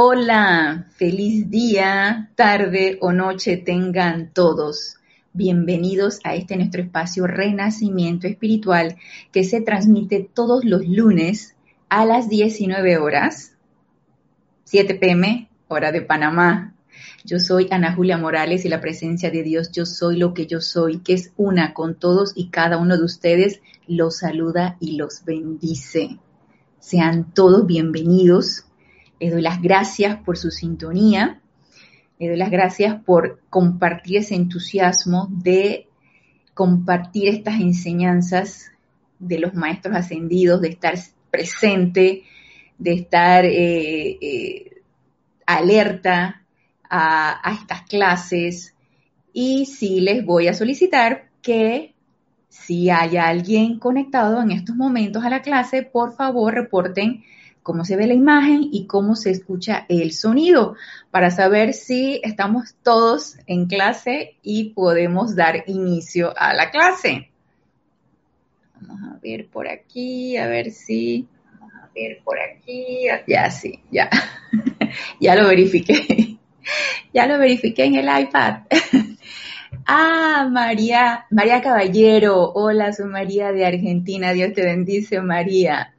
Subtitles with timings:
[0.00, 4.94] Hola, feliz día, tarde o noche tengan todos.
[5.32, 8.96] Bienvenidos a este nuestro espacio Renacimiento Espiritual
[9.32, 11.56] que se transmite todos los lunes
[11.88, 13.56] a las 19 horas,
[14.66, 16.76] 7 pm, hora de Panamá.
[17.24, 20.60] Yo soy Ana Julia Morales y la presencia de Dios, yo soy lo que yo
[20.60, 25.24] soy, que es una con todos y cada uno de ustedes, los saluda y los
[25.24, 26.20] bendice.
[26.78, 28.67] Sean todos bienvenidos
[29.20, 31.40] le doy las gracias por su sintonía.
[32.18, 35.88] Le doy las gracias por compartir ese entusiasmo de
[36.54, 38.72] compartir estas enseñanzas
[39.18, 40.94] de los maestros ascendidos, de estar
[41.30, 42.24] presente,
[42.78, 44.82] de estar eh, eh,
[45.46, 46.42] alerta
[46.88, 48.74] a, a estas clases.
[49.32, 51.94] Y sí les voy a solicitar que
[52.48, 57.22] si hay alguien conectado en estos momentos a la clase, por favor reporten
[57.68, 60.74] cómo se ve la imagen y cómo se escucha el sonido
[61.10, 67.30] para saber si estamos todos en clase y podemos dar inicio a la clase.
[68.80, 71.28] Vamos a ver por aquí, a ver si...
[71.60, 73.04] Vamos a ver por aquí.
[73.26, 74.08] Ya, sí, ya.
[75.20, 76.38] ya lo verifiqué.
[77.12, 78.62] ya lo verifiqué en el iPad.
[79.90, 82.52] Ah, María, María Caballero.
[82.52, 84.34] Hola, soy María de Argentina.
[84.34, 85.94] Dios te bendice, María.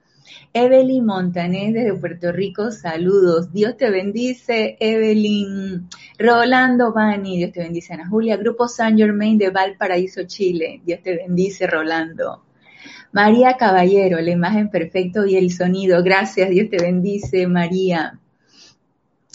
[0.53, 3.53] Evelyn Montanés desde Puerto Rico, saludos.
[3.53, 5.87] Dios te bendice, Evelyn.
[6.17, 8.37] Rolando Bani, Dios te bendice, Ana Julia.
[8.37, 10.81] Grupo San Germain de Valparaíso, Chile.
[10.83, 12.43] Dios te bendice, Rolando.
[13.11, 16.03] María Caballero, la imagen perfecto y el sonido.
[16.03, 18.19] Gracias, Dios te bendice, María.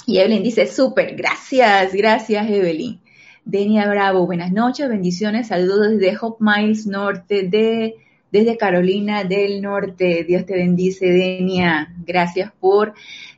[0.06, 3.00] Y Evelyn dice, súper, gracias, gracias, Evelyn.
[3.44, 7.94] Denia Bravo, buenas noches, bendiciones, saludos desde Hope Miles Norte de
[8.34, 10.24] desde Carolina del Norte.
[10.26, 11.94] Dios te bendice, Denia.
[12.04, 12.92] Gracias por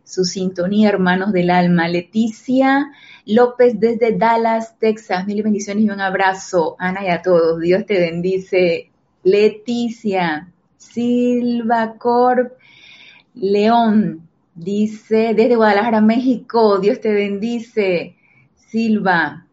[0.04, 1.86] su sintonía, hermanos del alma.
[1.86, 2.92] Leticia
[3.26, 5.26] López desde Dallas, Texas.
[5.26, 6.76] Mil bendiciones y un abrazo.
[6.78, 7.60] Ana y a todos.
[7.60, 8.90] Dios te bendice.
[9.22, 10.50] Leticia.
[10.78, 12.54] Silva Corp
[13.34, 16.78] León dice desde Guadalajara, México.
[16.78, 18.16] Dios te bendice.
[18.54, 19.45] Silva,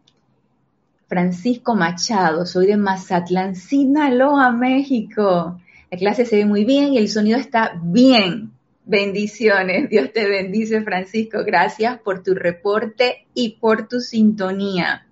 [1.14, 5.60] Francisco Machado, soy de Mazatlán, Sinaloa, México.
[5.88, 8.50] La clase se ve muy bien y el sonido está bien.
[8.84, 15.06] Bendiciones, Dios te bendice Francisco, gracias por tu reporte y por tu sintonía.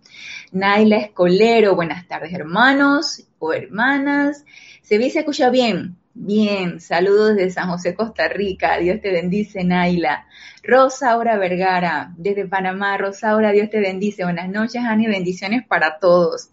[0.50, 4.44] Naila Escolero, buenas tardes hermanos o hermanas.
[4.82, 5.98] Se ve y se escucha bien.
[6.14, 8.76] Bien, saludos desde San José, Costa Rica.
[8.78, 10.26] Dios te bendice, Naila.
[10.62, 12.98] Rosaura Vergara, desde Panamá.
[12.98, 14.24] Rosaura, Dios te bendice.
[14.24, 15.06] Buenas noches, Ani.
[15.06, 16.50] Bendiciones para todos.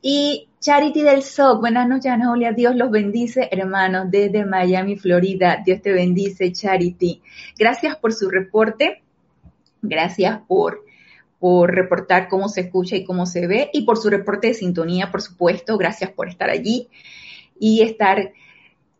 [0.00, 2.52] Y Charity del SOC, buenas noches, Ana Julia.
[2.52, 5.62] Dios los bendice, hermanos, desde Miami, Florida.
[5.64, 7.20] Dios te bendice, Charity.
[7.58, 9.02] Gracias por su reporte.
[9.82, 10.86] Gracias por,
[11.38, 13.68] por reportar cómo se escucha y cómo se ve.
[13.74, 15.76] Y por su reporte de sintonía, por supuesto.
[15.76, 16.88] Gracias por estar allí
[17.60, 18.32] y estar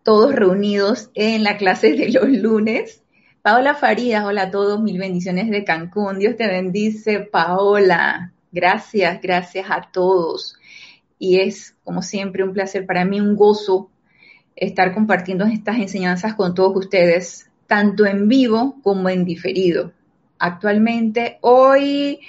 [0.05, 3.03] todos reunidos en la clase de los lunes.
[3.43, 6.19] Paola Farías, hola a todos, mil bendiciones de Cancún.
[6.19, 8.33] Dios te bendice, Paola.
[8.53, 10.57] Gracias, gracias a todos.
[11.19, 13.91] Y es, como siempre, un placer para mí, un gozo
[14.55, 19.93] estar compartiendo estas enseñanzas con todos ustedes, tanto en vivo como en diferido.
[20.39, 22.21] Actualmente, hoy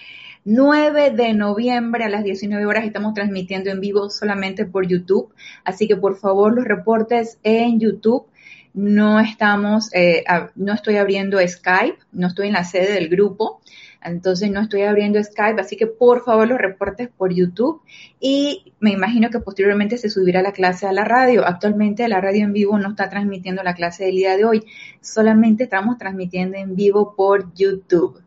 [0.48, 5.34] 9 de noviembre a las 19 horas estamos transmitiendo en vivo solamente por YouTube,
[5.64, 8.28] así que por favor los reportes en YouTube.
[8.76, 10.24] No estamos, eh,
[10.56, 13.62] no estoy abriendo Skype, no estoy en la sede del grupo,
[14.04, 17.82] entonces no estoy abriendo Skype, así que por favor los reportes por YouTube
[18.20, 21.44] y me imagino que posteriormente se subirá la clase a la radio.
[21.48, 24.64] Actualmente la radio en vivo no está transmitiendo la clase del día de hoy,
[25.02, 28.22] solamente estamos transmitiendo en vivo por YouTube.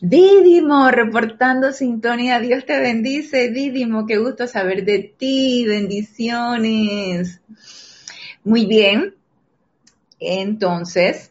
[0.00, 2.38] Didimo, reportando sintonía.
[2.38, 4.06] Dios te bendice, Didimo.
[4.06, 5.64] Qué gusto saber de ti.
[5.66, 7.40] Bendiciones.
[8.44, 9.14] Muy bien.
[10.20, 11.30] Entonces,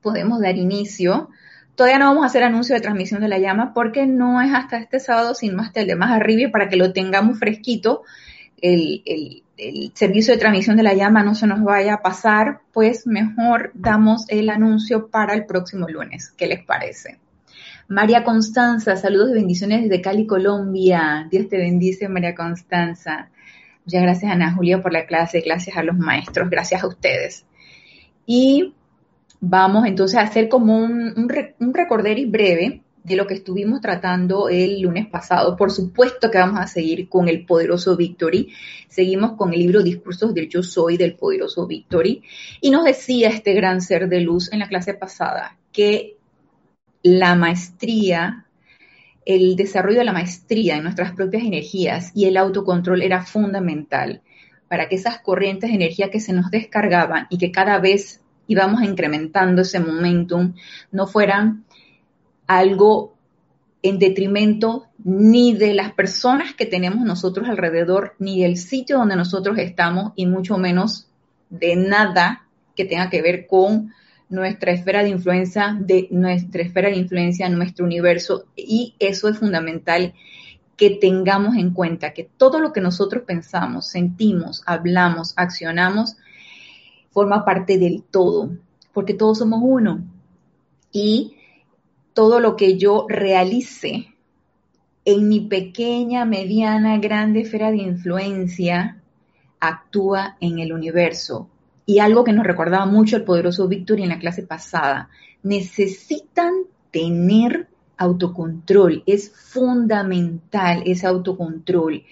[0.00, 1.28] podemos dar inicio.
[1.74, 4.78] Todavía no vamos a hacer anuncio de transmisión de la llama porque no es hasta
[4.78, 8.02] este sábado, sino hasta el de más arriba para que lo tengamos fresquito.
[8.60, 9.02] El,
[9.58, 13.72] el servicio de transmisión de la llama no se nos vaya a pasar, pues mejor
[13.74, 16.32] damos el anuncio para el próximo lunes.
[16.36, 17.18] ¿Qué les parece?
[17.88, 21.26] María Constanza, saludos y bendiciones desde Cali, Colombia.
[21.30, 23.30] Dios te bendice, María Constanza.
[23.84, 25.40] Muchas gracias, Ana Julia, por la clase.
[25.40, 26.50] Gracias a los maestros.
[26.50, 27.46] Gracias a ustedes.
[28.26, 28.74] Y
[29.40, 35.06] vamos entonces a hacer como un, un, breve de lo que estuvimos tratando el lunes
[35.06, 35.56] pasado.
[35.56, 38.52] Por supuesto que vamos a seguir con el poderoso Victory.
[38.88, 42.22] Seguimos con el libro Discursos del Yo Soy del poderoso Victory.
[42.60, 46.16] Y nos decía este gran ser de luz en la clase pasada que
[47.02, 48.46] la maestría,
[49.24, 54.22] el desarrollo de la maestría en nuestras propias energías y el autocontrol era fundamental
[54.68, 58.82] para que esas corrientes de energía que se nos descargaban y que cada vez íbamos
[58.82, 60.54] incrementando ese momentum
[60.90, 61.64] no fueran
[62.48, 63.14] algo
[63.82, 69.56] en detrimento ni de las personas que tenemos nosotros alrededor, ni del sitio donde nosotros
[69.58, 71.08] estamos, y mucho menos
[71.50, 73.92] de nada que tenga que ver con
[74.28, 80.14] nuestra esfera de influencia, de nuestra esfera de influencia, nuestro universo, y eso es fundamental
[80.76, 86.16] que tengamos en cuenta que todo lo que nosotros pensamos, sentimos, hablamos, accionamos,
[87.10, 88.50] forma parte del todo,
[88.92, 90.04] porque todos somos uno.
[90.92, 91.37] Y
[92.18, 94.08] todo lo que yo realice
[95.04, 99.00] en mi pequeña, mediana, grande esfera de influencia
[99.60, 101.48] actúa en el universo.
[101.86, 105.10] Y algo que nos recordaba mucho el poderoso Víctor en la clase pasada,
[105.44, 106.54] necesitan
[106.90, 107.68] tener
[107.98, 112.04] autocontrol, es fundamental ese autocontrol.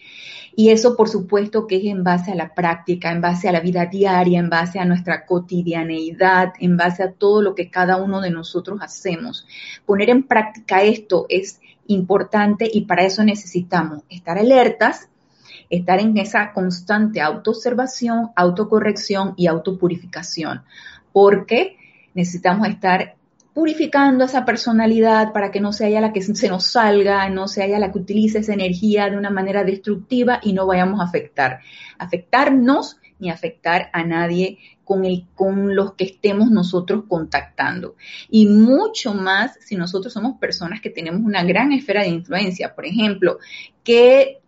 [0.59, 3.61] Y eso, por supuesto, que es en base a la práctica, en base a la
[3.61, 8.23] vida diaria, en base a nuestra cotidianeidad, en base a todo lo que cada uno
[8.23, 9.47] de nosotros hacemos.
[9.85, 15.11] Poner en práctica esto es importante y para eso necesitamos estar alertas,
[15.69, 20.63] estar en esa constante autoobservación, autocorrección y autopurificación,
[21.13, 21.77] porque
[22.15, 23.16] necesitamos estar
[23.57, 27.91] purificando esa personalidad para que no sea la que se nos salga, no sea la
[27.91, 31.61] que utilice esa energía de una manera destructiva y no vayamos a afectar,
[31.97, 37.97] afectarnos ni afectar a nadie con, el, con los que estemos nosotros contactando.
[38.29, 42.75] Y mucho más si nosotros somos personas que tenemos una gran esfera de influencia.
[42.75, 43.39] Por ejemplo,
[43.83, 44.41] que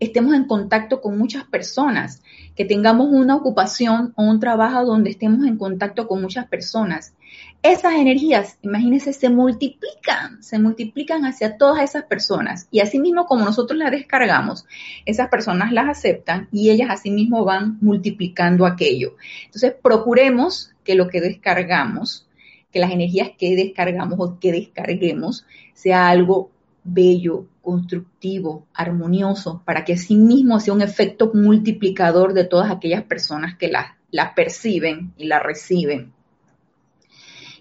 [0.00, 2.24] estemos en contacto con muchas personas,
[2.56, 7.14] que tengamos una ocupación o un trabajo donde estemos en contacto con muchas personas
[7.62, 12.68] esas energías, imagínense, se multiplican, se multiplican hacia todas esas personas.
[12.70, 14.64] Y así mismo como nosotros las descargamos,
[15.06, 19.16] esas personas las aceptan y ellas así mismo van multiplicando aquello.
[19.46, 22.28] Entonces, procuremos que lo que descargamos,
[22.72, 25.44] que las energías que descargamos o que descarguemos,
[25.74, 26.50] sea algo
[26.84, 33.56] bello, constructivo, armonioso, para que así mismo sea un efecto multiplicador de todas aquellas personas
[33.56, 36.12] que las la perciben y la reciben.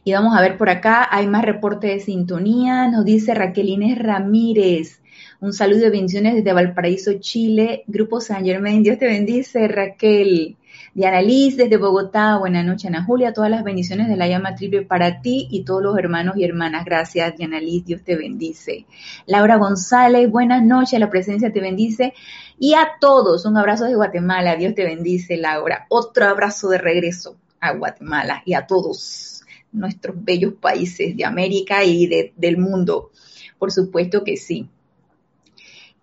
[0.08, 4.00] Y vamos a ver por acá, hay más reporte de sintonía, nos dice Raquel Inés
[4.00, 5.02] Ramírez.
[5.42, 8.84] Un saludo de bendiciones desde Valparaíso, Chile, Grupo San Germain.
[8.84, 10.56] Dios te bendice, Raquel.
[10.94, 14.84] Diana Liz desde Bogotá, buenas noches, Ana Julia, todas las bendiciones de la llama triple
[14.84, 16.86] para ti y todos los hermanos y hermanas.
[16.86, 18.86] Gracias, Diana Liz, Dios te bendice.
[19.26, 22.14] Laura González, buenas noches, la presencia te bendice.
[22.58, 25.86] Y a todos, un abrazo de Guatemala, Dios te bendice, Laura.
[25.90, 29.37] Otro abrazo de regreso a Guatemala y a todos
[29.78, 33.12] nuestros bellos países de América y del mundo.
[33.58, 34.68] Por supuesto que sí.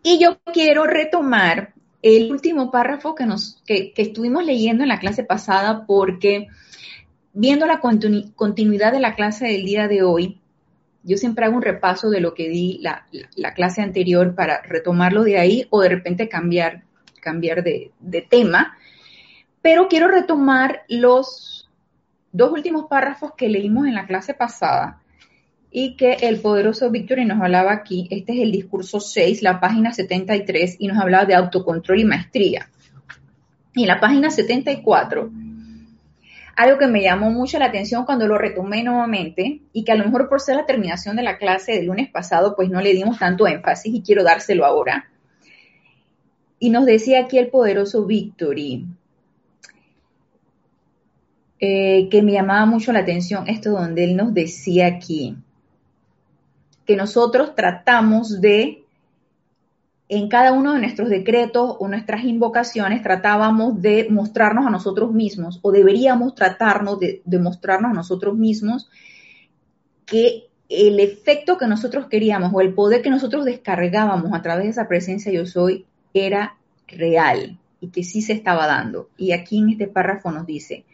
[0.03, 1.73] Y yo quiero retomar
[2.03, 6.49] el último párrafo que, nos, que, estuvimos leyendo en la clase pasada porque
[7.33, 10.39] viendo la continuidad de la clase del día de hoy,
[11.03, 13.07] yo siempre hago un repaso de lo que di la,
[13.55, 16.85] clase anterior para retomarlo de ahí o de repente cambiar,
[17.21, 18.77] cambiar de tema,
[19.63, 21.64] pero quiero retomar los
[22.35, 25.01] dos últimos párrafos que leímos en la clase pasada
[25.71, 28.09] y que el poderoso Victory nos hablaba aquí.
[28.11, 32.69] Este es el discurso 6, la página 73, y nos hablaba de autocontrol y maestría.
[33.75, 35.31] Y en la página 74,
[36.57, 40.05] algo que me llamó mucho la atención cuando lo retomé nuevamente y que a lo
[40.05, 43.19] mejor por ser la terminación de la clase del lunes pasado, pues no le dimos
[43.19, 45.09] tanto énfasis y quiero dárselo ahora.
[46.59, 48.87] Y nos decía aquí el poderoso Victory,
[51.61, 55.37] eh, que me llamaba mucho la atención esto donde él nos decía aquí,
[56.85, 58.85] que nosotros tratamos de,
[60.09, 65.61] en cada uno de nuestros decretos o nuestras invocaciones, tratábamos de mostrarnos a nosotros mismos
[65.63, 68.91] o deberíamos tratarnos de, de mostrarnos a nosotros mismos
[70.05, 74.71] que el efecto que nosotros queríamos o el poder que nosotros descargábamos a través de
[74.71, 76.57] esa presencia yo soy era
[76.89, 79.11] real y que sí se estaba dando.
[79.17, 80.85] Y aquí en este párrafo nos dice,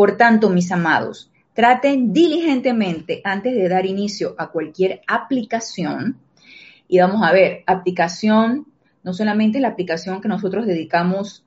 [0.00, 6.16] por tanto, mis amados, traten diligentemente antes de dar inicio a cualquier aplicación.
[6.88, 8.66] Y vamos a ver, aplicación,
[9.02, 11.44] no solamente la aplicación que nosotros dedicamos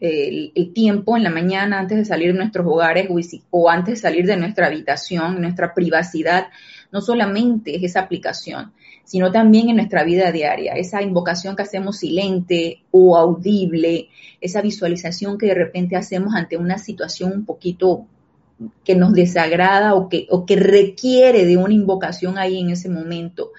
[0.00, 3.08] el, tiempo en la mañana antes de salir de nuestros hogares
[3.48, 6.48] o, antes de salir de nuestra habitación, nuestra privacidad,
[6.92, 11.98] no solamente es esa aplicación, sino también en nuestra vida diaria, esa invocación que hacemos
[11.98, 14.08] silente o audible,
[14.40, 18.06] esa visualización que de repente hacemos ante una situación un poquito
[18.84, 23.50] que nos desagrada o que, o que requiere de una invocación ahí en ese momento.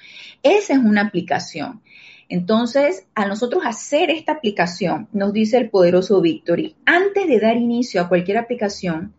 [0.42, 1.82] Esa es una aplicación.
[2.28, 8.02] Entonces, a nosotros hacer esta aplicación, nos dice el poderoso Victory, antes de dar inicio
[8.02, 9.14] a cualquier aplicación,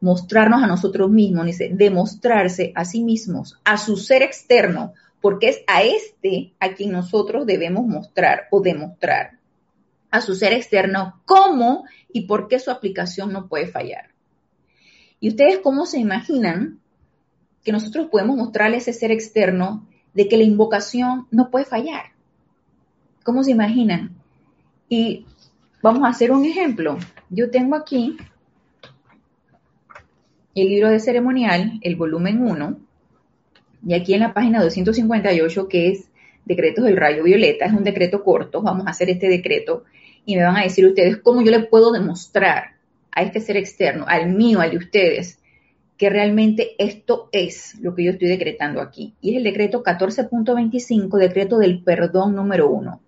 [0.00, 5.62] mostrarnos a nosotros mismos, dice, demostrarse a sí mismos, a su ser externo, porque es
[5.66, 9.38] a este a quien nosotros debemos mostrar o demostrar,
[10.10, 14.10] a su ser externo, cómo y por qué su aplicación no puede fallar.
[15.20, 16.80] ¿Y ustedes cómo se imaginan
[17.62, 22.12] que nosotros podemos mostrarle a ese ser externo de que la invocación no puede fallar?
[23.22, 24.16] ¿Cómo se imaginan?
[24.88, 25.26] Y
[25.82, 26.98] vamos a hacer un ejemplo.
[27.28, 28.16] Yo tengo aquí
[30.54, 32.78] el libro de ceremonial, el volumen 1,
[33.86, 36.08] y aquí en la página 258, que es
[36.44, 39.84] decretos del rayo violeta, es un decreto corto, vamos a hacer este decreto
[40.24, 42.74] y me van a decir ustedes cómo yo le puedo demostrar
[43.12, 45.38] a este ser externo, al mío, al de ustedes,
[45.96, 49.14] que realmente esto es lo que yo estoy decretando aquí.
[49.20, 53.00] Y es el decreto 14.25, decreto del perdón número uno.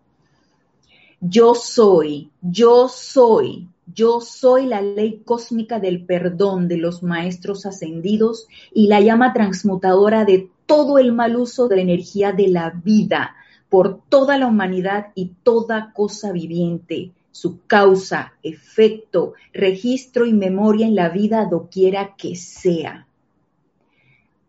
[1.21, 8.49] Yo soy, yo soy, yo soy la ley cósmica del perdón de los maestros ascendidos
[8.75, 13.37] y la llama transmutadora de todo el mal uso de la energía de la vida
[13.69, 20.95] por toda la humanidad y toda cosa viviente, su causa, efecto, registro y memoria en
[20.95, 23.07] la vida doquiera que sea.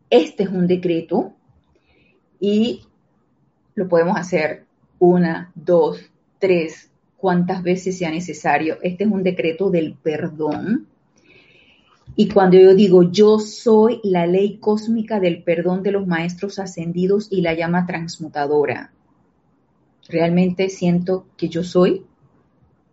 [0.10, 1.34] Este es un decreto
[2.40, 2.86] y
[3.76, 4.64] lo podemos hacer
[5.00, 8.78] una, dos, tres, cuantas veces sea necesario.
[8.82, 10.88] Este es un decreto del perdón.
[12.16, 17.28] Y cuando yo digo yo soy la ley cósmica del perdón de los maestros ascendidos
[17.32, 18.92] y la llama transmutadora,
[20.08, 22.06] realmente siento que yo soy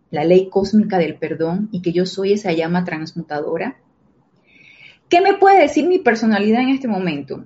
[0.09, 3.77] la ley cósmica del perdón y que yo soy esa llama transmutadora.
[5.07, 7.43] ¿Qué me puede decir mi personalidad en este momento?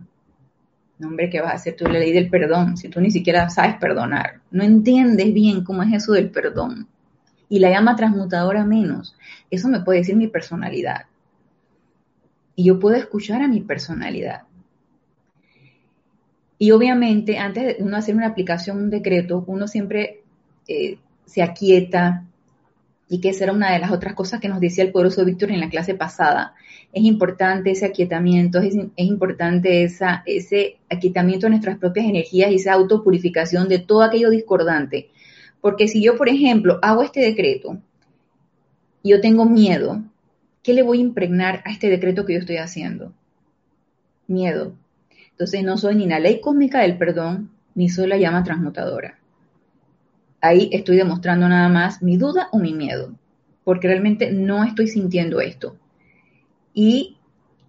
[0.98, 3.50] No, hombre, ¿qué vas a hacer tú la ley del perdón si tú ni siquiera
[3.50, 4.39] sabes perdonar?
[4.50, 6.88] No entiendes bien cómo es eso del perdón.
[7.50, 9.15] Y la llama transmutadora menos.
[9.51, 11.05] Eso me puede decir mi personalidad.
[12.55, 14.43] Y yo puedo escuchar a mi personalidad.
[16.57, 20.24] Y obviamente, antes de uno hacer una aplicación, un decreto, uno siempre
[20.67, 22.25] eh, se aquieta,
[23.07, 25.51] y que esa era una de las otras cosas que nos decía el poderoso Víctor
[25.51, 26.55] en la clase pasada.
[26.91, 32.74] Es importante ese aquietamiento, es, importante esa, ese aquietamiento de nuestras propias energías y esa
[32.74, 35.09] autopurificación de todo aquello discordante.
[35.62, 37.79] Porque si yo, por ejemplo, hago este decreto
[39.05, 40.01] yo tengo miedo,
[40.65, 43.13] ¿qué le voy a impregnar a este decreto que yo estoy haciendo?
[44.27, 44.74] Miedo.
[45.31, 49.19] Entonces no soy ni la ley cósmica del perdón, ni soy la llama transmutadora
[50.45, 53.13] ahí estoy demostrando nada más mi duda o mi miedo,
[53.63, 55.75] porque realmente no estoy sintiendo esto.
[56.74, 57.17] Y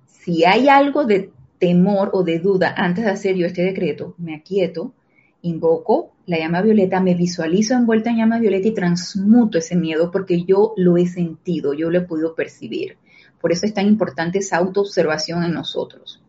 [0.06, 4.34] si hay algo de temor o de duda antes de hacer yo este decreto, me
[4.34, 4.92] aquieto,
[5.46, 10.44] invoco la llama violeta, me visualizo envuelta en llama violeta y transmuto ese miedo porque
[10.44, 12.96] yo lo he sentido, yo lo he podido percibir.
[13.40, 16.22] Por eso es tan importante esa autoobservación en nosotros.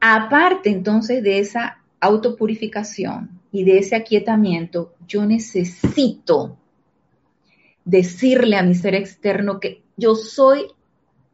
[0.00, 6.58] Aparte entonces de esa autopurificación, y de ese aquietamiento, yo necesito
[7.84, 10.66] decirle a mi ser externo que yo soy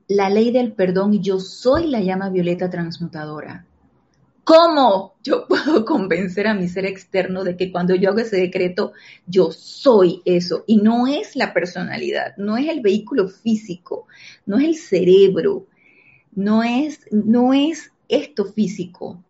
[0.07, 3.67] la ley del perdón y yo soy la llama violeta transmutadora.
[4.45, 8.93] ¿Cómo yo puedo convencer a mi ser externo de que cuando yo hago ese decreto,
[9.27, 10.65] yo soy eso?
[10.67, 14.07] Y no es la personalidad, no es el vehículo físico,
[14.45, 15.67] no es el cerebro,
[16.35, 19.23] no es, no es esto físico,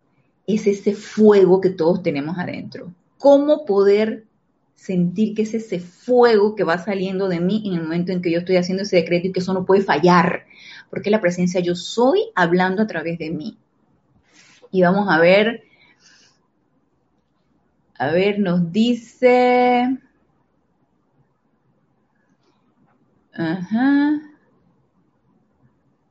[0.45, 2.93] es ese fuego que todos tenemos adentro.
[3.17, 4.25] ¿Cómo poder
[4.75, 8.31] sentir que es ese fuego que va saliendo de mí en el momento en que
[8.31, 10.45] yo estoy haciendo ese decreto y que eso no puede fallar?
[10.89, 13.57] Porque la presencia yo soy hablando a través de mí.
[14.71, 15.63] Y vamos a ver,
[17.97, 19.99] a ver, nos dice...
[23.37, 24.21] Ajá.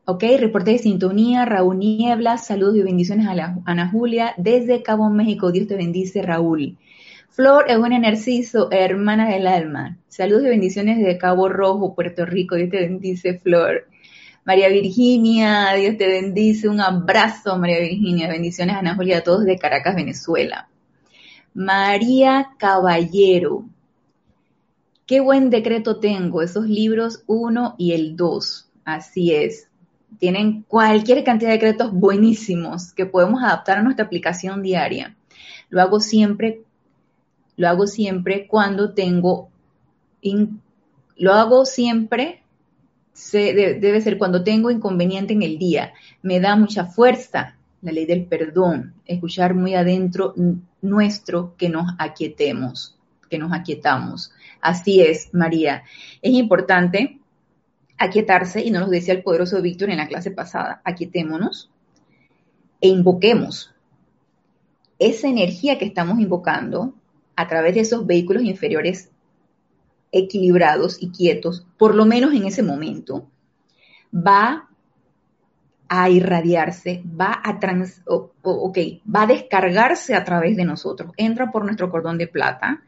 [0.07, 5.09] Ok, reporte de sintonía, Raúl Niebla, saludos y bendiciones a la, Ana Julia desde Cabo
[5.09, 5.51] México.
[5.51, 6.77] Dios te bendice, Raúl.
[7.31, 9.97] Flor Eugenia Narciso, hermana del alma.
[10.09, 12.57] Saludos y bendiciones desde Cabo Rojo, Puerto Rico.
[12.57, 13.89] Dios te bendice, Flor.
[14.45, 16.69] María Virginia, Dios te bendice.
[16.69, 18.29] Un abrazo, María Virginia.
[18.29, 20.69] Bendiciones, Ana Julia, a todos de Caracas, Venezuela.
[21.55, 23.65] María Caballero.
[25.07, 28.71] Qué buen decreto tengo, esos libros 1 y el 2.
[28.85, 29.69] Así es.
[30.19, 35.17] Tienen cualquier cantidad de decretos buenísimos que podemos adaptar a nuestra aplicación diaria.
[35.71, 36.63] Lo hago siempre,
[37.57, 39.49] lo hago siempre cuando tengo,
[41.17, 42.44] lo hago siempre,
[43.33, 45.93] debe ser cuando tengo inconveniente en el día.
[46.23, 50.35] Me da mucha fuerza la ley del perdón, escuchar muy adentro
[50.81, 52.97] nuestro que nos aquietemos,
[53.29, 54.33] que nos aquietamos.
[54.61, 55.85] Así es, María.
[56.23, 57.21] Es importante
[57.99, 61.71] aquietarse, y nos lo decía el poderoso Víctor en la clase pasada, aquietémonos
[62.81, 63.75] e invoquemos
[64.99, 66.95] esa energía que estamos invocando
[67.37, 69.11] a través de esos vehículos inferiores
[70.15, 73.29] equilibrados y quietos, por lo menos en ese momento,
[74.15, 74.69] va
[75.89, 81.91] a irradiarse, va a trans, va a descargarse a través de nosotros, entra por nuestro
[81.91, 82.83] cordón de plata,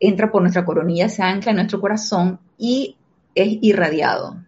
[0.00, 2.96] entra por nuestra coronilla, se ancla en nuestro corazón y
[3.34, 4.42] es irradiado.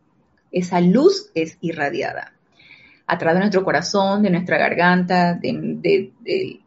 [0.51, 2.33] Esa luz es irradiada
[3.07, 6.61] a través de nuestro corazón, de nuestra garganta, de,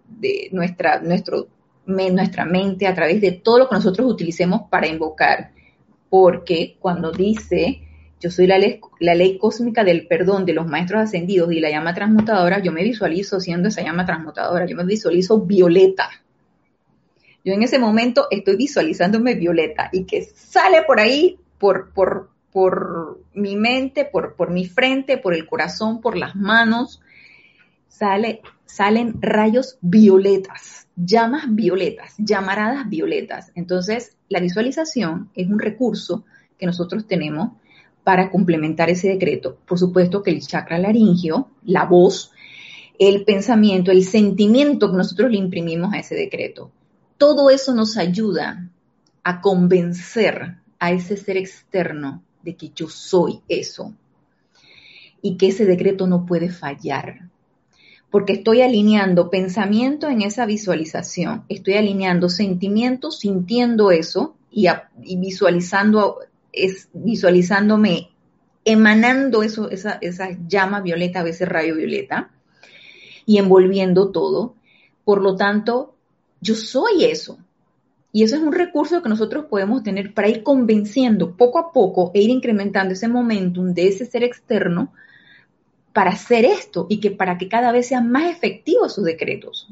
[0.52, 1.48] nuestra, nuestro,
[1.92, 5.52] nuestra mente, a través de todo lo que nosotros utilicemos para invocar.
[6.10, 7.82] Porque cuando dice,
[8.20, 12.60] yo soy la ley, cósmica del perdón de los maestros ascendidos y la llama transmutadora,
[12.62, 16.10] yo me visualizo siendo esa llama transmutadora, yo me visualizo violeta.
[17.44, 23.22] Yo en ese momento estoy visualizándome violeta y que sale por ahí, por, por, por
[23.34, 27.02] mi mente, por, por mi frente, por el corazón, por las manos,
[27.92, 33.52] sale, salen rayos violetas, llamas violetas, llamaradas violetas.
[33.54, 36.24] Entonces, la visualización es un recurso
[36.58, 37.52] que nosotros tenemos
[38.04, 39.58] para complementar ese decreto.
[39.68, 42.32] Por supuesto que el chakra laringio, la voz,
[42.98, 46.72] el pensamiento, el sentimiento que nosotros le imprimimos a ese decreto.
[47.18, 48.70] Todo eso nos ayuda
[49.24, 53.94] a convencer a ese ser externo de que yo soy eso
[55.22, 57.31] y que ese decreto no puede fallar.
[58.12, 64.68] Porque estoy alineando pensamiento en esa visualización, estoy alineando sentimientos sintiendo eso y,
[65.18, 66.20] visualizando,
[66.94, 68.10] visualizándome
[68.66, 72.30] emanando eso, esa, esa llama violeta, a veces rayo violeta,
[73.26, 74.56] y envolviendo todo.
[75.04, 75.96] Por lo tanto,
[76.42, 77.38] yo soy eso.
[78.14, 82.12] Y eso es un recurso que nosotros podemos tener para ir convenciendo poco a poco
[82.14, 84.92] e ir incrementando ese momentum de ese ser externo
[85.94, 89.68] para hacer esto y que para que cada vez sean más efectivos sus decretos.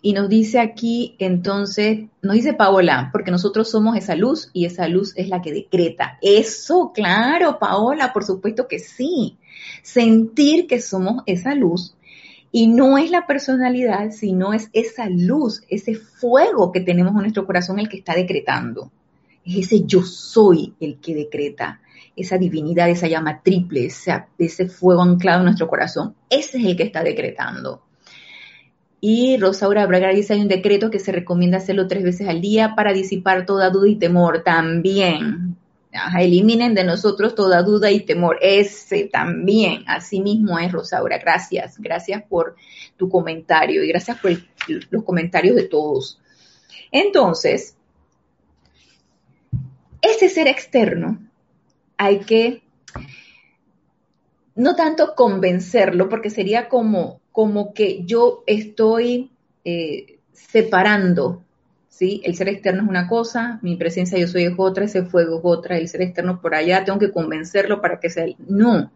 [0.00, 4.86] Y nos dice aquí, entonces, nos dice Paola, porque nosotros somos esa luz y esa
[4.86, 6.18] luz es la que decreta.
[6.20, 9.38] Eso, claro, Paola, por supuesto que sí.
[9.82, 11.94] Sentir que somos esa luz
[12.52, 17.46] y no es la personalidad, sino es esa luz, ese fuego que tenemos en nuestro
[17.46, 18.92] corazón el que está decretando.
[19.44, 21.80] Es ese yo soy el que decreta,
[22.16, 26.14] esa divinidad, esa llama triple, ese, fuego anclado en nuestro corazón.
[26.30, 27.82] Ese es el que está decretando.
[29.00, 32.74] Y Rosaura Braga dice, hay un decreto que se recomienda hacerlo tres veces al día
[32.74, 34.42] para disipar toda duda y temor.
[34.42, 35.56] También,
[36.18, 38.38] eliminen de nosotros toda duda y temor.
[38.40, 41.18] Ese también, así mismo es, Rosaura.
[41.18, 42.56] Gracias, gracias por
[42.96, 44.32] tu comentario y gracias por
[44.90, 46.18] los comentarios de todos.
[46.90, 47.76] Entonces,
[50.00, 51.18] ese ser externo
[51.96, 52.62] hay que
[54.54, 59.30] no tanto convencerlo, porque sería como, como que yo estoy
[59.64, 61.44] eh, separando
[61.94, 62.20] ¿sí?
[62.24, 65.42] El ser externo es una cosa, mi presencia yo soy es otra, ese fuego es
[65.44, 68.26] otra, el ser externo por allá, tengo que convencerlo para que sea...
[68.48, 68.90] No,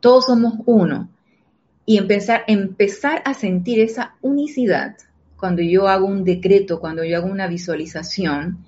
[0.00, 1.08] todos somos uno.
[1.86, 4.96] Y empezar, empezar a sentir esa unicidad
[5.36, 8.64] cuando yo hago un decreto, cuando yo hago una visualización,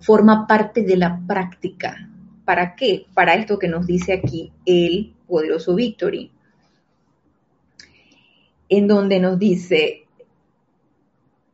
[0.00, 2.08] forma parte de la práctica.
[2.48, 3.04] ¿Para qué?
[3.12, 6.32] Para esto que nos dice aquí el poderoso Victory,
[8.70, 10.06] en donde nos dice,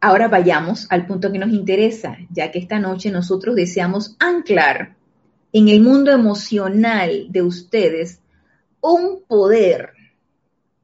[0.01, 4.95] Ahora vayamos al punto que nos interesa, ya que esta noche nosotros deseamos anclar
[5.53, 8.21] en el mundo emocional de ustedes
[8.81, 9.95] un poder.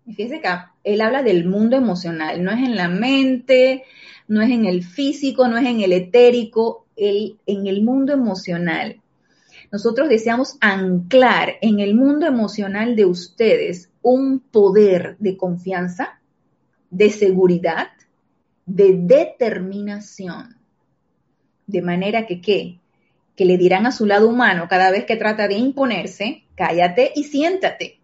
[0.07, 0.49] Fíjense que
[0.83, 3.85] él habla del mundo emocional, no es en la mente,
[4.27, 9.00] no es en el físico, no es en el etérico, en el mundo emocional.
[9.73, 16.21] Nosotros deseamos anclar en el mundo emocional de ustedes un poder de confianza,
[16.91, 17.89] de seguridad,
[18.67, 20.57] de determinación.
[21.67, 22.41] De manera que.
[23.37, 27.25] Que le dirán a su lado humano cada vez que trata de imponerse, cállate y
[27.25, 27.99] siéntate,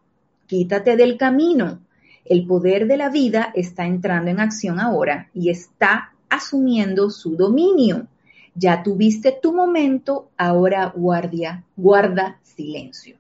[0.47, 1.81] quítate del camino.
[2.25, 8.07] El poder de la vida está entrando en acción ahora y está asumiendo su dominio.
[8.57, 13.16] Ya tuviste tu momento, ahora guardia, guarda silencio.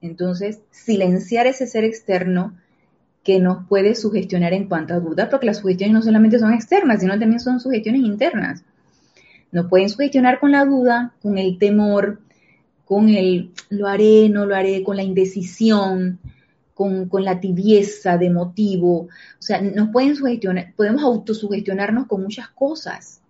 [0.00, 2.54] Entonces, silenciar ese ser externo
[3.22, 7.00] que nos puede sugestionar en cuanto a duda, porque las sugestiones no solamente son externas,
[7.00, 8.64] sino también son sugestiones internas.
[9.50, 12.20] Nos pueden sugestionar con la duda, con el temor,
[12.84, 16.18] con el lo haré, no lo haré, con la indecisión,
[16.74, 19.02] con, la tibieza de motivo.
[19.04, 23.22] O sea, nos pueden sugestionar, podemos autosugestionarnos con muchas cosas.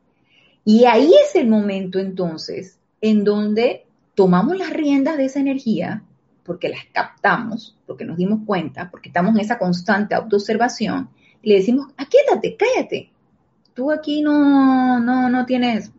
[0.64, 6.02] Y ahí es el momento entonces en donde tomamos las riendas de esa energía,
[6.44, 11.10] porque las captamos, porque nos dimos cuenta, porque estamos en esa constante autoobservación,
[11.42, 13.10] y le decimos, aquíétate, cállate.
[13.74, 15.90] Tú aquí no, no, no tienes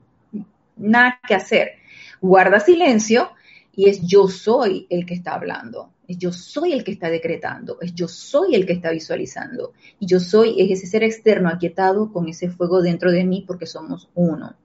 [0.76, 1.74] nada que hacer.
[2.22, 3.32] Guarda silencio
[3.76, 7.78] y es yo soy el que está hablando, es yo soy el que está decretando,
[7.82, 9.74] es yo soy el que está visualizando.
[10.00, 13.66] Y yo soy es ese ser externo aquietado con ese fuego dentro de mí porque
[13.66, 14.56] somos uno.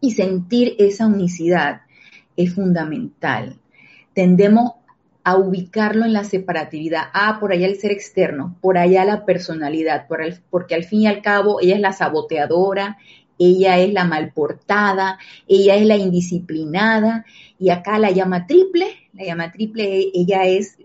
[0.00, 1.82] Y sentir esa unicidad
[2.36, 3.58] es fundamental.
[4.14, 4.72] Tendemos
[5.24, 7.04] a ubicarlo en la separatividad.
[7.12, 10.06] Ah, por allá el ser externo, por allá la personalidad,
[10.50, 12.98] porque al fin y al cabo ella es la saboteadora,
[13.38, 15.18] ella es la malportada,
[15.48, 17.24] ella es la indisciplinada,
[17.58, 20.78] y acá la llama triple, la llama triple, ella es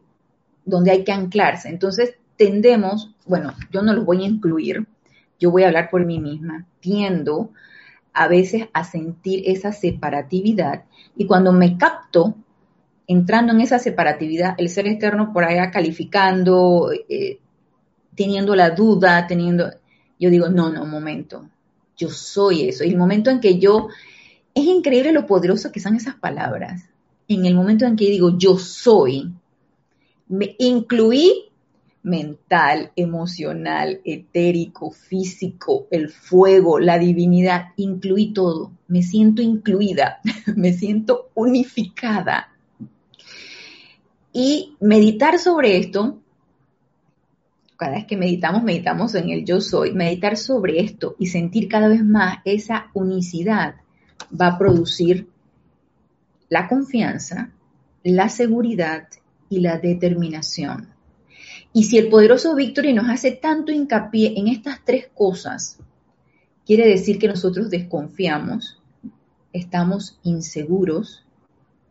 [0.65, 1.69] donde hay que anclarse.
[1.69, 4.87] Entonces tendemos, bueno, yo no los voy a incluir,
[5.39, 7.51] yo voy a hablar por mí misma, tiendo
[8.13, 12.35] a veces a sentir esa separatividad y cuando me capto
[13.07, 17.39] entrando en esa separatividad, el ser externo por allá calificando, eh,
[18.15, 19.71] teniendo la duda, teniendo,
[20.19, 21.47] yo digo, no, no, momento,
[21.97, 22.83] yo soy eso.
[22.83, 23.89] Y el momento en que yo,
[24.53, 26.83] es increíble lo poderoso que son esas palabras.
[27.27, 29.33] En el momento en que digo, yo soy,
[30.27, 31.47] me incluí
[32.03, 38.71] mental, emocional, etérico, físico, el fuego, la divinidad, incluí todo.
[38.87, 40.19] Me siento incluida,
[40.55, 42.53] me siento unificada
[44.31, 46.19] y meditar sobre esto,
[47.77, 51.87] cada vez que meditamos, meditamos en el yo soy, meditar sobre esto y sentir cada
[51.87, 53.75] vez más esa unicidad
[54.29, 55.29] va a producir
[56.49, 57.51] la confianza,
[58.03, 59.07] la seguridad
[59.49, 60.89] y la determinación.
[61.71, 65.77] Y si el poderoso Victory nos hace tanto hincapié en estas tres cosas,
[66.65, 68.81] quiere decir que nosotros desconfiamos,
[69.53, 71.23] estamos inseguros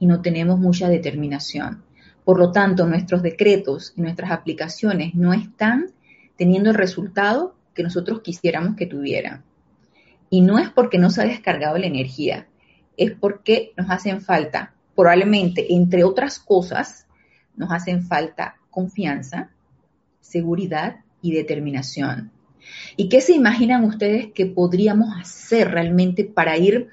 [0.01, 1.86] y no tenemos mucha determinación.
[2.27, 5.93] Por lo tanto, nuestros decretos y nuestras aplicaciones no están
[6.37, 9.45] teniendo el resultado que nosotros quisiéramos que tuvieran.
[10.29, 12.49] Y no es porque no se ha descargado la energía,
[12.97, 17.07] es porque nos hacen falta, probablemente, entre otras cosas,
[17.55, 19.53] nos hacen falta confianza,
[20.19, 22.33] seguridad y determinación.
[22.97, 26.89] ¿Y qué se imaginan ustedes que podríamos hacer realmente para ir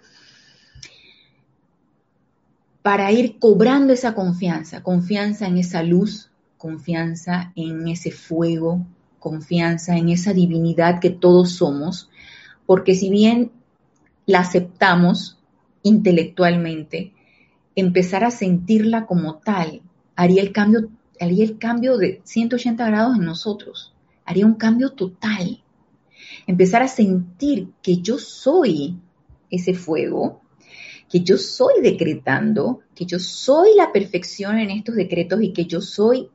[2.83, 8.85] para ir cobrando esa confianza, confianza en esa luz, confianza en ese fuego,
[9.19, 12.09] confianza en esa divinidad que todos somos,
[12.65, 13.51] porque si bien
[14.25, 15.39] la aceptamos
[15.81, 17.13] intelectualmente,
[17.75, 19.81] empezar a sentirla como tal
[20.17, 20.89] haría el cambio,
[21.21, 23.93] haría el cambio de 180 grados en nosotros,
[24.25, 25.63] haría un cambio total.
[26.47, 28.97] Empezar a sentir que yo soy
[29.49, 30.42] ese fuego,
[31.13, 35.79] que yo soy decretando, que yo soy la perfección en estos decretos y que yo
[35.79, 36.31] soy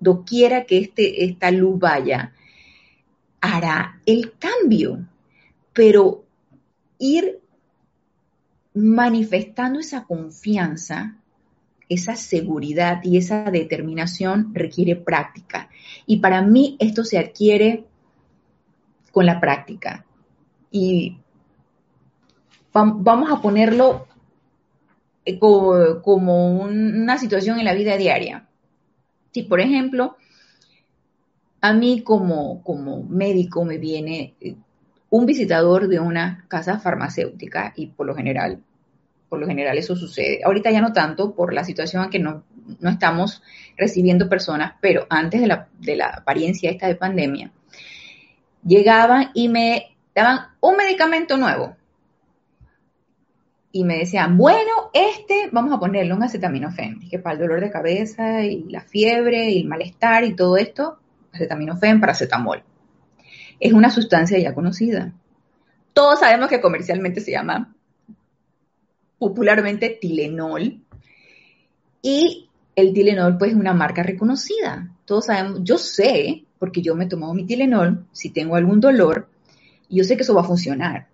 [0.00, 2.32] doquiera que este, esta luz vaya,
[3.40, 5.06] hará el cambio.
[5.72, 6.24] Pero
[6.98, 7.38] ir
[8.74, 11.16] manifestando esa confianza,
[11.88, 15.70] esa seguridad y esa determinación requiere práctica.
[16.06, 17.84] Y para mí esto se adquiere
[19.12, 20.04] con la práctica.
[20.72, 21.21] Y
[22.72, 24.06] vamos a ponerlo
[25.24, 28.48] eh, como, una situación en la vida diaria.
[29.32, 30.16] Si, por ejemplo,
[31.60, 34.56] a mí como, como médico me viene eh,
[35.10, 38.62] un visitador de una casa farmacéutica y por lo general,
[39.28, 40.40] por lo general eso sucede.
[40.44, 42.42] Ahorita ya no tanto por la situación en que no,
[42.80, 43.42] no estamos
[43.76, 47.52] recibiendo personas, pero antes de la, de la apariencia esta de pandemia,
[48.64, 51.76] llegaban y me daban un medicamento nuevo
[53.72, 57.70] y me decían, bueno, este vamos a ponerle un acetaminofén, que para el dolor de
[57.70, 60.98] cabeza y la fiebre y el malestar y todo esto,
[61.32, 62.62] acetaminofén, paracetamol.
[63.58, 65.14] Es una sustancia ya conocida.
[65.94, 67.74] Todos sabemos que comercialmente se llama
[69.18, 70.82] popularmente Tilenol
[72.02, 74.90] y el Tilenol pues es una marca reconocida.
[75.06, 79.28] Todos sabemos, yo sé, porque yo me he tomado mi Tilenol, si tengo algún dolor,
[79.88, 81.11] yo sé que eso va a funcionar.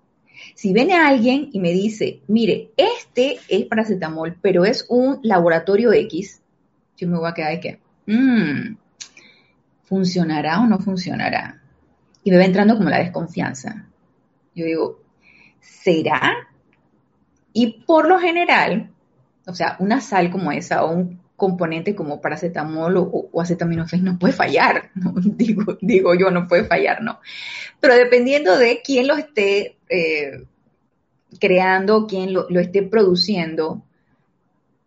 [0.58, 6.42] Si viene alguien y me dice, mire, este es paracetamol, pero es un laboratorio X,
[6.96, 8.74] yo me voy a quedar de que, mmm,
[9.84, 11.62] ¿funcionará o no funcionará?
[12.24, 13.86] Y me va entrando como la desconfianza.
[14.52, 15.00] Yo digo,
[15.60, 16.48] ¿será?
[17.52, 18.90] Y por lo general,
[19.46, 24.18] o sea, una sal como esa o un componente como paracetamol o, o acetaminofén no
[24.18, 24.90] puede fallar,
[25.22, 27.20] Digo, digo yo, no puede fallar, ¿no?
[27.78, 30.44] Pero dependiendo de quién lo esté eh,
[31.40, 33.83] creando, quién lo, lo esté produciendo,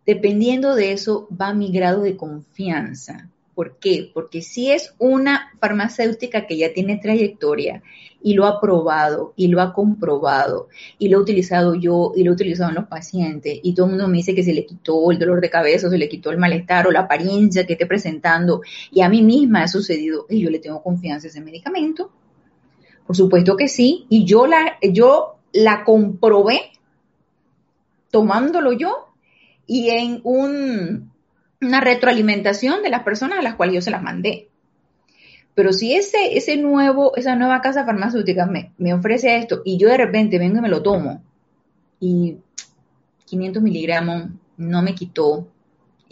[0.05, 3.29] dependiendo de eso va mi grado de confianza.
[3.53, 4.09] ¿Por qué?
[4.13, 7.83] Porque si es una farmacéutica que ya tiene trayectoria
[8.23, 12.31] y lo ha probado y lo ha comprobado y lo he utilizado yo y lo
[12.31, 15.11] he utilizado en los pacientes y todo el mundo me dice que se le quitó
[15.11, 18.61] el dolor de cabeza, se le quitó el malestar o la apariencia que esté presentando
[18.89, 22.09] y a mí misma ha sucedido y yo le tengo confianza a ese medicamento.
[23.05, 26.71] Por supuesto que sí y yo la, yo la comprobé
[28.09, 29.07] tomándolo yo
[29.67, 31.11] y en un
[31.61, 34.49] una retroalimentación de las personas a las cuales yo se las mandé.
[35.53, 39.89] Pero si ese, ese nuevo, esa nueva casa farmacéutica me, me ofrece esto y yo
[39.89, 41.21] de repente vengo y me lo tomo
[41.99, 42.37] y
[43.25, 45.47] 500 miligramos no me quitó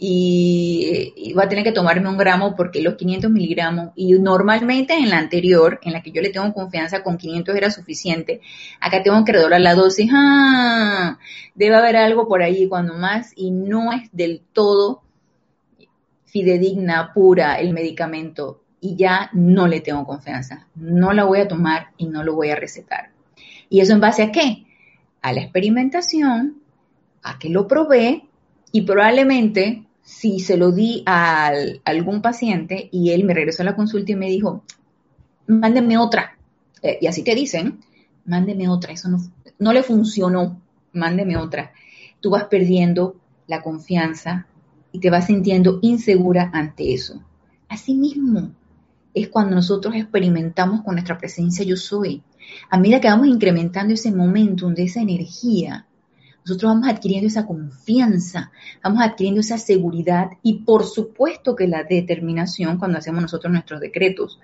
[0.02, 5.10] y, va a tener que tomarme un gramo porque los 500 miligramos y normalmente en
[5.10, 8.40] la anterior, en la que yo le tengo confianza, con 500 era suficiente.
[8.80, 10.10] Acá tengo que redoblar la dosis.
[10.14, 11.18] Ah,
[11.54, 15.02] debe haber algo por ahí cuando más y no es del todo
[16.24, 20.66] fidedigna, pura el medicamento y ya no le tengo confianza.
[20.76, 23.10] No la voy a tomar y no lo voy a recetar.
[23.68, 24.64] ¿Y eso en base a qué?
[25.20, 26.62] A la experimentación,
[27.22, 28.24] a que lo probé
[28.72, 31.52] y probablemente si se lo di a,
[31.84, 34.64] algún paciente y él me regresó a la consulta y me dijo,
[35.46, 36.36] mándeme otra.
[36.82, 37.78] Eh, y así te dicen,
[38.24, 39.18] mándeme otra, eso no,
[39.60, 40.60] no le funcionó,
[40.92, 41.72] mándeme otra.
[42.18, 43.14] Tú vas perdiendo
[43.46, 44.48] la confianza
[44.90, 47.22] y te vas sintiendo insegura ante eso.
[47.68, 48.50] Asimismo,
[49.14, 52.24] es cuando nosotros experimentamos con nuestra presencia yo soy.
[52.68, 55.86] A medida que vamos incrementando ese momentum de esa energía,
[56.50, 58.50] nosotros vamos adquiriendo esa confianza,
[58.82, 64.40] vamos adquiriendo esa seguridad y por supuesto que la determinación cuando hacemos nosotros nuestros decretos.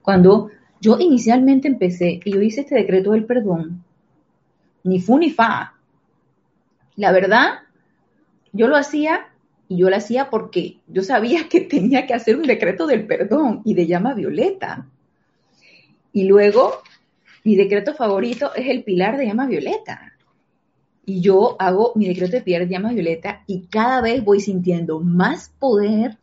[0.00, 3.82] Cuando yo inicialmente empecé y yo hice este decreto del perdón,
[4.84, 5.74] ni fu ni fa.
[6.94, 7.60] La verdad,
[8.52, 9.26] yo lo hacía
[9.66, 13.62] y yo lo hacía porque yo sabía que tenía que hacer un decreto del perdón
[13.64, 14.86] y de llama violeta.
[16.12, 16.74] Y luego,
[17.42, 20.09] mi decreto favorito es el pilar de llama violeta.
[21.10, 25.00] Y yo hago mi decreto de pilar de llama violeta y cada vez voy sintiendo
[25.00, 26.18] más poder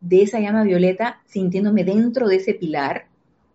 [0.00, 3.06] de esa llama violeta, sintiéndome dentro de ese pilar,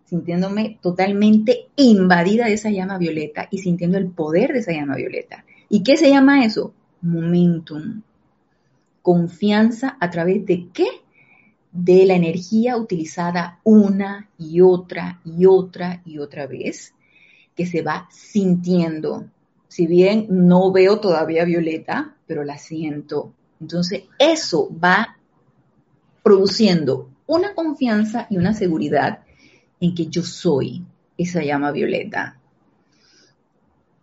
[0.06, 5.44] sintiéndome totalmente invadida de esa llama violeta y sintiendo el poder de esa llama violeta.
[5.68, 6.72] ¿Y qué se llama eso?
[7.02, 8.00] Momentum
[9.02, 10.86] confianza a través de qué?
[11.72, 16.94] De la energía utilizada una y otra y otra y otra vez,
[17.54, 19.26] que se va sintiendo.
[19.70, 23.32] Si bien no veo todavía Violeta, pero la siento.
[23.60, 25.16] Entonces, eso va
[26.24, 29.20] produciendo una confianza y una seguridad
[29.78, 30.84] en que yo soy
[31.16, 32.36] esa llama violeta.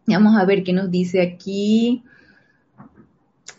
[0.05, 2.01] Vamos a ver qué nos dice aquí.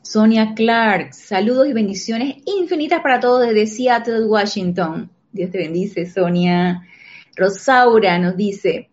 [0.01, 5.11] Sonia Clark, saludos y bendiciones infinitas para todos desde Seattle, Washington.
[5.31, 6.87] Dios te bendice, Sonia.
[7.37, 8.89] Rosaura nos dice,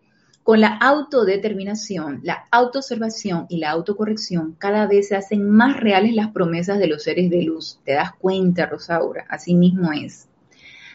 [0.46, 6.30] con la autodeterminación, la autoobservación y la autocorrección, cada vez se hacen más reales las
[6.30, 7.80] promesas de los seres de luz.
[7.84, 9.26] ¿Te das cuenta, Rosaura?
[9.28, 10.28] Así mismo es.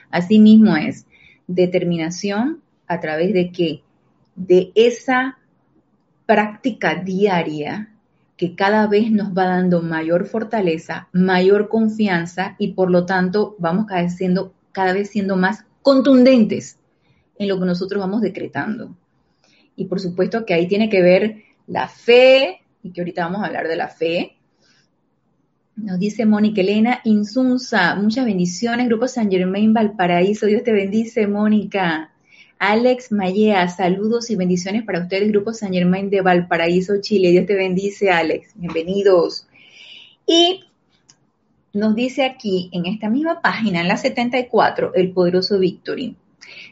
[0.09, 1.05] Así mismo es.
[1.47, 3.83] Determinación a través de qué?
[4.37, 5.37] De esa
[6.25, 7.93] práctica diaria
[8.37, 13.85] que cada vez nos va dando mayor fortaleza, mayor confianza y por lo tanto vamos
[13.85, 16.79] cada vez siendo, cada vez siendo más contundentes
[17.37, 18.95] en lo que nosotros vamos decretando.
[19.81, 23.47] Y por supuesto que ahí tiene que ver la fe, y que ahorita vamos a
[23.47, 24.35] hablar de la fe.
[25.75, 32.11] Nos dice Mónica Elena Insunza, muchas bendiciones, Grupo San Germain Valparaíso, Dios te bendice, Mónica.
[32.59, 37.31] Alex Mallea, saludos y bendiciones para ustedes, Grupo San Germain de Valparaíso, Chile.
[37.31, 38.51] Dios te bendice, Alex.
[38.53, 39.47] Bienvenidos.
[40.27, 40.65] Y
[41.73, 46.15] nos dice aquí, en esta misma página, en la 74, el poderoso Victory.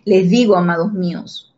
[0.06, 1.49] Les digo, amados míos,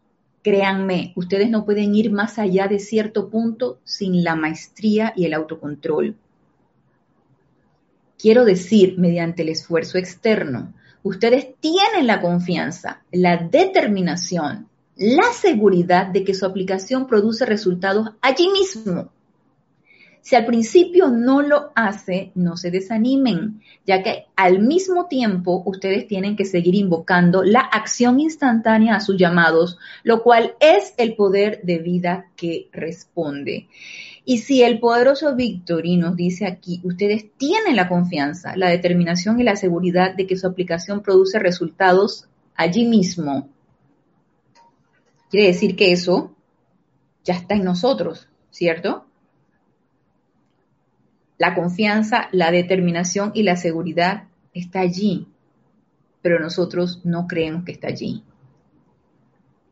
[0.43, 5.34] créanme, ustedes no pueden ir más allá de cierto punto sin la maestría y el
[5.34, 6.15] autocontrol.
[8.17, 10.73] Quiero decir, mediante el esfuerzo externo,
[11.04, 14.69] ustedes tienen la confianza, la determinación
[15.01, 19.10] la seguridad de que su aplicación produce resultados allí mismo.
[20.21, 26.07] Si al principio no lo hace, no se desanimen, ya que al mismo tiempo ustedes
[26.07, 31.62] tienen que seguir invocando la acción instantánea a sus llamados, lo cual es el poder
[31.63, 33.67] de vida que responde.
[34.23, 39.43] Y si el poderoso Victory nos dice aquí, ustedes tienen la confianza, la determinación y
[39.43, 43.49] la seguridad de que su aplicación produce resultados allí mismo,
[45.31, 46.36] quiere decir que eso
[47.23, 49.07] ya está en nosotros, ¿cierto?
[51.41, 55.25] La confianza, la determinación y la seguridad está allí,
[56.21, 58.23] pero nosotros no creemos que está allí.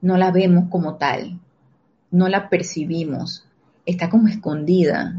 [0.02, 1.40] No la vemos como tal,
[2.10, 3.46] no la percibimos,
[3.86, 5.16] está como escondida.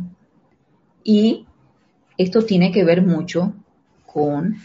[1.05, 1.47] Y
[2.19, 3.55] esto tiene que ver mucho
[4.05, 4.57] con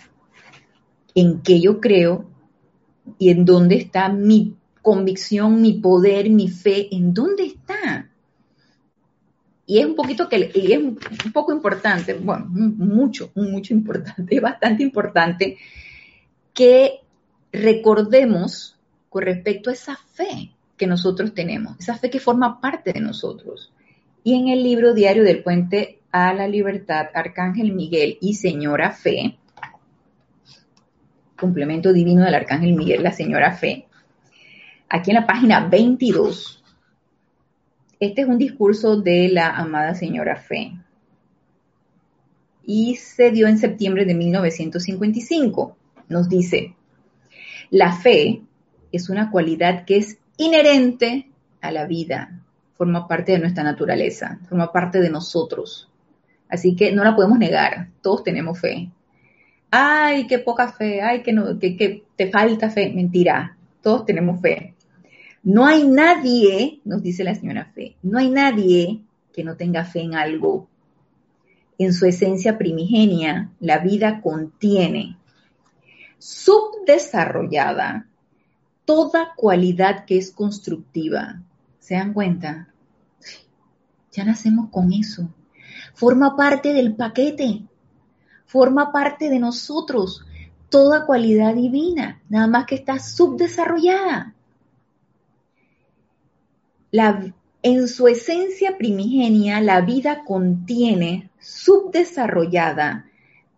[1.13, 2.26] en qué yo creo
[3.19, 8.05] y en dónde está mi convicción, mi poder, mi fe, en dónde está.
[9.67, 10.97] Y es un poquito que y es un
[11.34, 15.58] poco importante, bueno, mucho, mucho importante, bastante importante
[16.54, 17.01] que
[17.51, 18.78] recordemos
[19.10, 23.71] con respecto a esa fe que nosotros tenemos, esa fe que forma parte de nosotros.
[24.23, 29.38] Y en el libro Diario del Puente a la Libertad, Arcángel Miguel y Señora Fe,
[31.38, 33.88] complemento divino del Arcángel Miguel, la Señora Fe,
[34.89, 36.55] aquí en la página 22,
[38.06, 40.74] este es un discurso de la amada Señora Fe
[42.65, 45.78] y se dio en septiembre de 1955.
[46.10, 46.76] Nos dice,
[47.70, 48.41] la fe
[48.91, 51.30] es una cualidad que es inherente
[51.62, 52.41] a la vida,
[52.78, 55.89] forma parte de nuestra naturaleza, forma parte de nosotros.
[56.50, 58.89] Así que no la podemos negar, todos tenemos fe.
[59.72, 62.91] Ay, qué poca fe, ay, que, no, que, te falta fe.
[62.94, 64.75] Mentira, todos tenemos fe.
[65.45, 70.01] No hay nadie, nos dice la señora Fe, no hay nadie que no tenga fe
[70.01, 70.67] en algo.
[71.77, 75.17] En su esencia primigenia, la vida contiene
[76.17, 78.08] subdesarrollada
[78.86, 81.41] toda cualidad que es constructiva,
[81.86, 82.67] ¿Se dan cuenta?
[84.12, 85.29] Ya nacemos con eso.
[85.93, 87.63] Forma parte del paquete.
[88.47, 90.25] Forma parte de nosotros.
[90.69, 94.35] Toda cualidad divina, nada más que está subdesarrollada.
[97.62, 103.10] En su esencia primigenia, la vida contiene subdesarrollada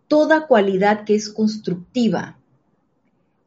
[0.08, 2.38] toda cualidad que es constructiva,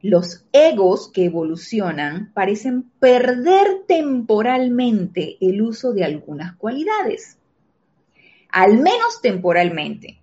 [0.02, 7.38] los egos que evolucionan parecen perder temporalmente el uso de algunas cualidades,
[8.50, 10.20] al menos temporalmente,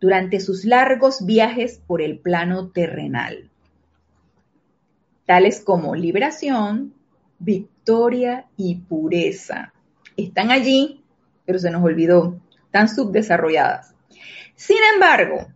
[0.00, 3.50] durante sus largos viajes por el plano terrenal,
[5.26, 6.94] tales como liberación,
[7.82, 9.72] victoria y pureza.
[10.16, 11.02] Están allí,
[11.44, 13.92] pero se nos olvidó, están subdesarrolladas.
[14.54, 15.48] Sin embargo,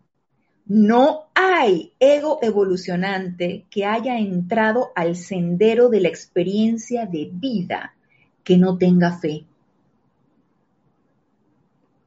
[0.67, 7.95] no hay ego evolucionante que haya entrado al sendero de la experiencia de vida
[8.43, 9.45] que no tenga fe,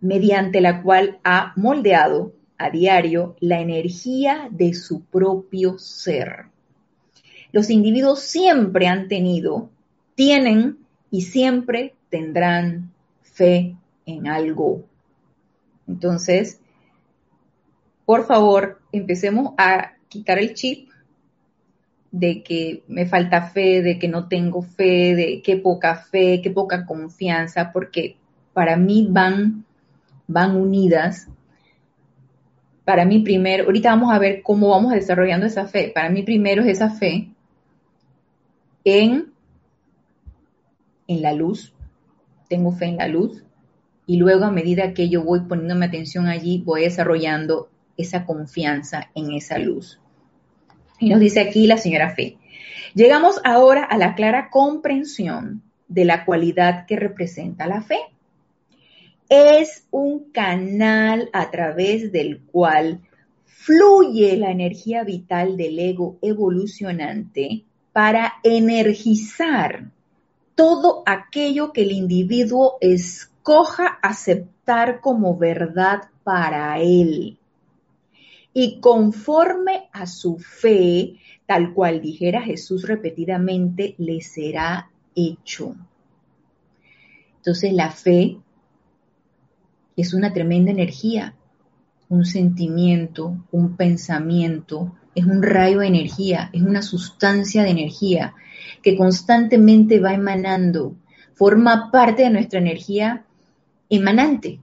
[0.02, 6.48] mediante la cual ha moldeado a diario la energía de su propio ser.
[7.54, 9.70] Los individuos siempre han tenido,
[10.20, 10.80] tienen
[11.12, 14.84] y siempre tendrán fe en algo.
[15.88, 16.60] Entonces,
[18.06, 20.90] por favor, empecemos a quitar el chip
[22.12, 26.52] de que me falta fe, de que no tengo fe, de qué poca fe, qué
[26.52, 28.18] poca confianza, porque
[28.52, 29.64] para mí van,
[30.28, 31.30] van unidas.
[32.84, 35.94] Para mí primero, ahorita vamos a ver cómo vamos desarrollando esa fe.
[35.96, 37.30] Para mí primero es esa fe
[38.84, 39.29] en,
[41.10, 41.74] en la luz.
[42.48, 43.44] Tengo fe en la luz.
[44.06, 49.34] Y luego a medida que yo voy poniéndome atención allí, voy desarrollando esa confianza en
[49.34, 50.00] esa luz.
[51.00, 52.38] Y nos dice aquí la señora Fe.
[52.94, 58.00] Llegamos ahora a la clara comprensión de la cualidad que representa la fe.
[59.30, 63.02] Es un canal a través del cual
[63.46, 69.92] fluye la energía vital del ego evolucionante para energizar
[70.60, 77.38] todo aquello que el individuo escoja aceptar como verdad para él
[78.54, 81.14] y conforme a su fe,
[81.46, 85.78] tal cual dijera Jesús repetidamente, le será hecho.
[87.38, 88.38] Entonces la fe
[89.96, 91.36] es una tremenda energía,
[92.10, 98.36] un sentimiento, un pensamiento, es un rayo de energía, es una sustancia de energía
[98.82, 100.96] que constantemente va emanando,
[101.34, 103.26] forma parte de nuestra energía
[103.90, 104.60] emanante,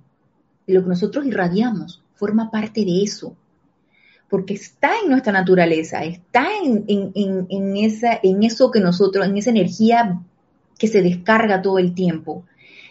[0.66, 3.36] lo que nosotros irradiamos, forma parte de eso,
[4.28, 10.20] porque está en nuestra naturaleza, está en, esa, en eso que nosotros, en esa energía
[10.78, 12.44] que se descarga todo el tiempo.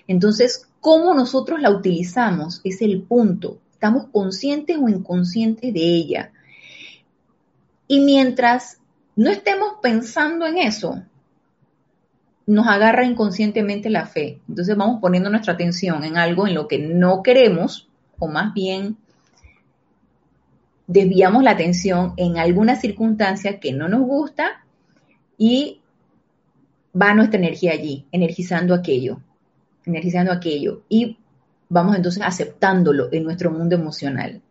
[0.08, 2.62] Entonces, ¿cómo nosotros la utilizamos?
[2.64, 3.60] Es el punto.
[3.72, 6.32] ¿Estamos conscientes o inconscientes de ella?
[7.88, 8.80] Y mientras
[9.16, 11.02] no estemos pensando en eso,
[12.48, 14.40] nos agarra inconscientemente la fe.
[14.48, 17.90] Entonces vamos poniendo nuestra atención en algo en lo que no queremos,
[18.20, 18.98] o más bien
[20.88, 24.64] desviamos la atención en alguna circunstancia que no nos gusta
[25.38, 25.82] y
[27.00, 29.20] va nuestra energía allí, energizando aquello,
[29.86, 30.84] energizando aquello.
[30.88, 31.18] Y
[31.70, 34.42] vamos entonces aceptándolo en nuestro mundo emocional.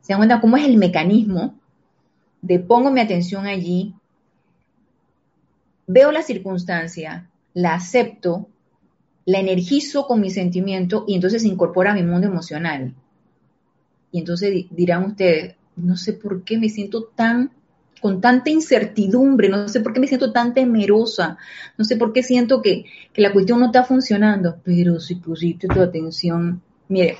[0.00, 1.58] ¿Se dan cuenta cómo es el mecanismo
[2.42, 3.94] de pongo mi atención allí,
[5.86, 8.48] veo la circunstancia, la acepto,
[9.24, 12.94] la energizo con mi sentimiento y entonces se incorpora a mi mundo emocional.
[14.10, 17.50] Y entonces dirán ustedes, no sé por qué me siento tan
[18.00, 21.36] con tanta incertidumbre, no sé por qué me siento tan temerosa,
[21.76, 22.84] no sé por qué siento que,
[23.16, 27.18] la cuestión no está funcionando, pero si pusiste tu atención, mire,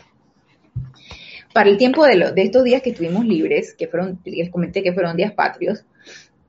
[1.53, 5.17] para el tiempo de, estos días que estuvimos libres, que fueron, les comenté que fueron
[5.17, 5.85] días patrios,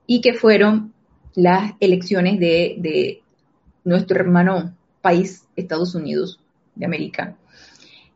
[0.06, 0.92] y que fueron
[1.34, 3.22] las elecciones de, de
[3.84, 6.40] nuestro hermano país, Estados Unidos
[6.74, 7.36] de América.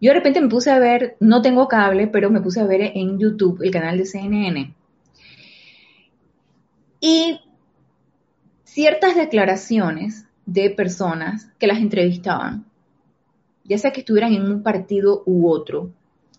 [0.00, 2.92] Yo de repente me puse a ver, no tengo cable, pero me puse a ver
[2.94, 4.74] en YouTube el canal de CNN
[7.06, 7.38] y
[8.64, 12.64] ciertas declaraciones de personas que las entrevistaban,
[13.62, 15.90] ya sea que estuvieran en un partido u otro,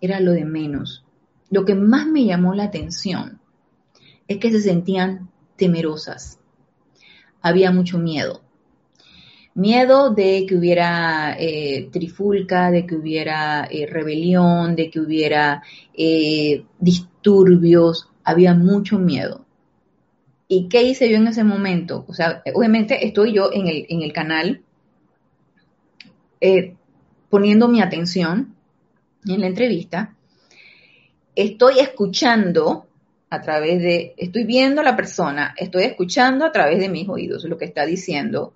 [0.06, 1.04] era lo de menos.
[1.50, 3.40] Lo que más me llamó la atención
[4.28, 6.40] es que se sentían temerosas.
[7.42, 8.42] Había mucho miedo.
[9.54, 16.66] Miedo de que hubiera eh, trifulca, de que hubiera eh, rebelión, de que hubiera eh,
[16.80, 18.10] disturbios.
[18.24, 19.46] Había mucho miedo.
[20.48, 22.06] ¿Y qué hice yo en ese momento?
[22.08, 24.62] O sea, obviamente estoy yo en el, en el canal
[27.30, 28.55] poniendo mi atención
[29.28, 30.16] en la entrevista.
[31.36, 32.88] Estoy escuchando
[33.30, 37.44] a través de, estoy viendo a la persona, estoy escuchando a través de mis oídos
[37.44, 38.54] lo que está diciendo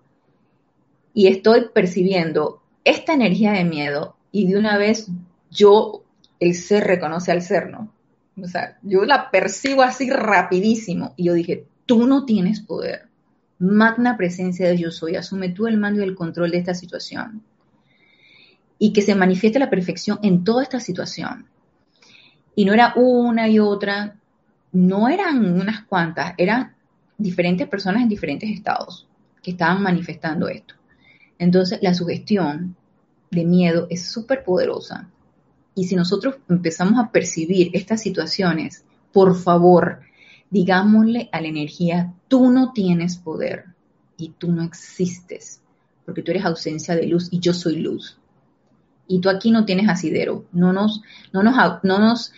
[1.13, 5.07] y estoy percibiendo esta energía de miedo y de una vez
[5.51, 6.03] yo,
[6.39, 7.91] el ser reconoce al ser, ¿no?
[8.41, 13.07] O sea, yo la percibo así rapidísimo y yo dije, Tú no tienes poder.
[13.57, 17.41] Magna presencia de yo soy, asume tú el mando y el control de esta situación.
[18.79, 21.45] Y que se manifieste la perfección en toda esta situación.
[22.55, 24.15] Y no era una y otra,
[24.71, 26.75] no eran unas cuantas, eran
[27.17, 29.07] diferentes personas en diferentes estados
[29.43, 30.75] que estaban manifestando esto.
[31.37, 32.75] Entonces, la sugestión
[33.31, 35.09] de miedo es súper poderosa.
[35.75, 40.01] Y si nosotros empezamos a percibir estas situaciones, por favor,
[40.49, 43.65] digámosle a la energía, tú no tienes poder
[44.17, 45.61] y tú no existes,
[46.05, 48.18] porque tú eres ausencia de luz y yo soy luz.
[49.09, 50.45] Y tú aquí no tienes asidero.
[50.53, 51.01] No nos,
[51.33, 52.31] no nos, no nos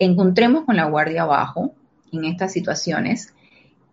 [0.00, 1.74] encontremos con la guardia abajo
[2.10, 3.32] en estas situaciones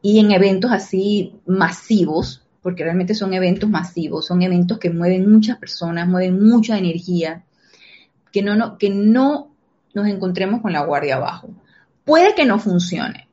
[0.02, 5.58] y en eventos así masivos, porque realmente son eventos masivos, son eventos que mueven muchas
[5.58, 7.44] personas, mueven mucha energía,
[8.32, 9.52] que no, no, que no
[9.94, 11.50] nos encontremos con la guardia abajo.
[12.06, 13.28] Puede que no funcione,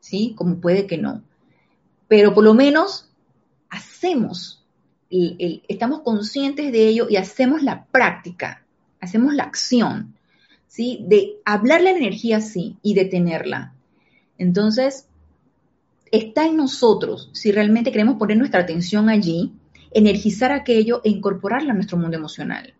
[0.00, 0.34] ¿sí?
[0.36, 1.22] Como puede que no.
[2.08, 3.08] Pero por lo menos
[3.70, 4.59] hacemos,
[5.10, 8.64] estamos conscientes de ello y hacemos la práctica,
[9.00, 10.14] hacemos la acción,
[10.68, 11.04] ¿sí?
[11.08, 13.74] De hablarle a la energía sí y detenerla.
[14.38, 15.06] Entonces,
[16.12, 19.52] está en nosotros, si realmente queremos poner nuestra atención allí,
[19.92, 22.74] energizar aquello e incorporarla a nuestro mundo emocional.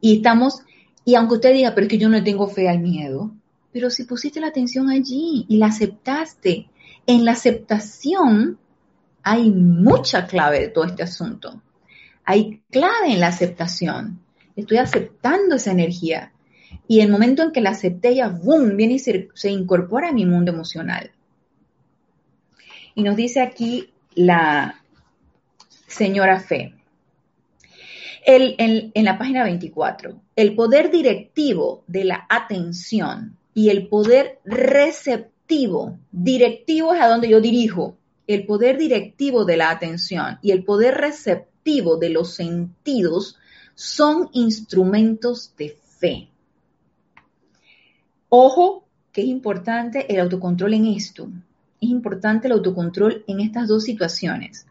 [0.00, 0.62] Y estamos,
[1.04, 3.32] y aunque usted diga, pero es que yo no tengo fe al miedo,
[3.72, 6.68] pero si pusiste la atención allí y la aceptaste,
[7.06, 8.58] en la aceptación
[9.24, 11.62] hay mucha clave de todo este asunto.
[12.24, 14.20] Hay clave en la aceptación.
[14.54, 16.32] Estoy aceptando esa energía.
[16.86, 20.26] Y el momento en que la acepté, ya boom, viene y se, incorpora a mi
[20.26, 21.10] mundo emocional.
[22.94, 24.82] Y nos dice aquí la
[25.86, 26.74] señora Fe.
[28.26, 35.98] en la página 24, el poder directivo de la atención y el poder receptivo.
[36.12, 37.96] Directivo es a donde yo dirijo.
[38.26, 43.38] El poder directivo de la atención y el poder receptivo de los sentidos
[43.74, 46.28] son instrumentos de fe.
[48.28, 51.28] Ojo que es importante el autocontrol en esto.
[51.80, 54.66] Es importante el autocontrol en estas dos situaciones.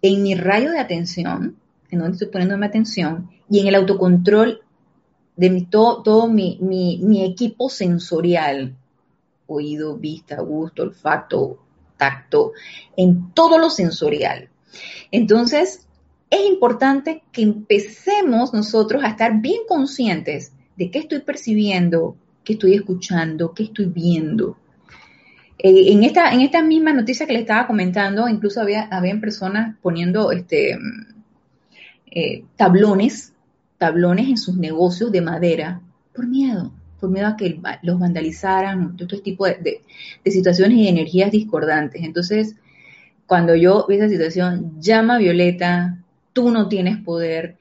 [0.00, 1.56] En mi rayo de atención,
[1.90, 4.60] en donde estoy poniendo mi atención, y en el autocontrol
[5.36, 8.76] de mi, todo, mi equipo sensorial,
[9.46, 11.65] oído, vista, gusto, olfato,
[11.96, 12.52] tacto,
[12.96, 14.48] en todo lo sensorial.
[15.10, 15.86] Entonces,
[16.30, 22.74] es importante que empecemos nosotros a estar bien conscientes de qué estoy percibiendo, qué estoy
[22.74, 24.56] escuchando, qué estoy viendo.
[25.58, 30.30] Eh, en, esta, en misma noticia que le estaba comentando, incluso había habían personas poniendo
[30.32, 30.78] este,
[32.10, 33.32] eh, tablones,
[33.78, 35.80] tablones en sus negocios de madera
[36.14, 36.72] por miedo,
[37.08, 39.82] miedo a que los vandalizaran, todo este tipo de,
[40.24, 42.02] de situaciones y energías discordantes.
[42.02, 42.56] Entonces,
[43.26, 45.98] cuando yo vi esa situación, llama a Violeta,
[46.32, 47.56] tú no tienes poder.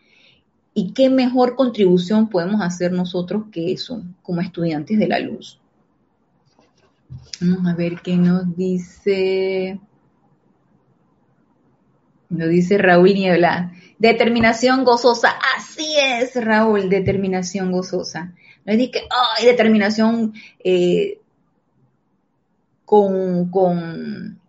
[0.74, 5.60] ¿Y qué mejor contribución podemos hacer nosotros que eso, como estudiantes de la luz?
[7.42, 9.80] Vamos a ver qué nos dice.
[12.30, 13.72] Nos dice Raúl Niebla.
[13.98, 15.36] Determinación gozosa.
[15.58, 18.34] Así es, Raúl, determinación gozosa.
[18.66, 20.34] No es que, ay, determinación
[20.64, 21.20] eh,
[22.86, 24.40] con, con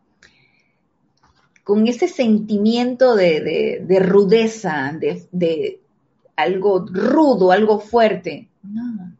[1.67, 4.97] con ese sentimiento de, rudeza,
[5.33, 5.81] de,
[6.37, 8.47] algo rudo, algo fuerte.
[8.63, 9.13] No.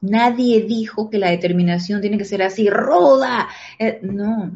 [0.00, 3.48] Nadie dijo que la determinación tiene que ser así, ruda.
[3.76, 4.52] Eh, no.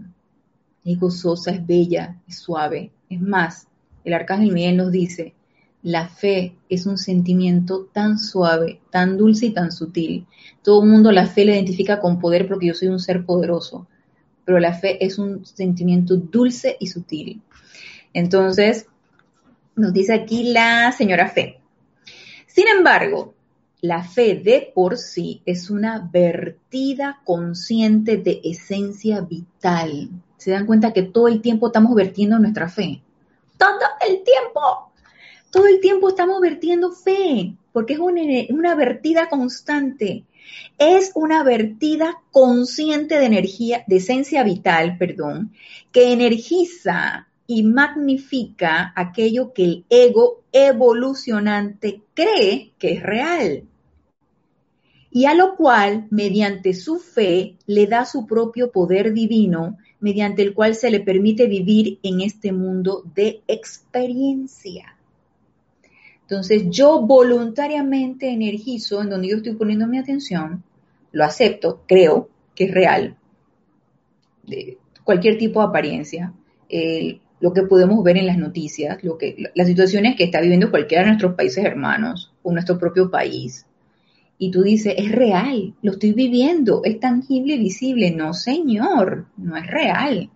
[0.84, 2.92] Es gozosa, es bella, es suave.
[3.10, 3.66] Es más,
[4.08, 5.34] el arcángel Miguel nos dice,
[5.82, 10.26] la fe es un sentimiento tan suave, tan dulce y tan sutil.
[10.62, 13.86] Todo el mundo la fe la identifica con poder porque yo soy un ser poderoso
[14.48, 17.42] pero la fe es un sentimiento dulce y sutil.
[18.14, 18.86] Entonces,
[19.76, 21.60] nos dice aquí la señora Fe.
[22.46, 23.34] Sin embargo,
[23.82, 30.08] la fe de por sí es una vertida consciente de esencia vital.
[30.38, 33.02] Se dan cuenta que todo el tiempo estamos vertiendo nuestra fe.
[33.58, 33.78] Todo
[34.08, 34.92] el tiempo.
[35.50, 40.24] Todo el tiempo estamos vertiendo fe, porque es una, una vertida constante
[40.78, 45.52] es una vertida consciente de energía, de esencia vital, perdón,
[45.92, 53.64] que energiza y magnifica aquello que el ego evolucionante cree que es real.
[55.10, 60.54] Y a lo cual, mediante su fe, le da su propio poder divino, mediante el
[60.54, 64.96] cual se le permite vivir en este mundo de experiencia.
[66.22, 70.62] Entonces yo voluntariamente energizo en donde yo estoy poniendo mi atención,
[71.10, 73.16] lo acepto, creo que es real,
[74.46, 76.34] de cualquier tipo de apariencia,
[77.40, 81.02] lo que podemos ver en las noticias, lo que, las situaciones que está viviendo cualquiera
[81.02, 83.64] de nuestros países hermanos o nuestro propio país.
[84.38, 88.12] Y tú dices, es real, lo estoy viviendo, es tangible y visible.
[88.12, 90.30] No, señor, no es real.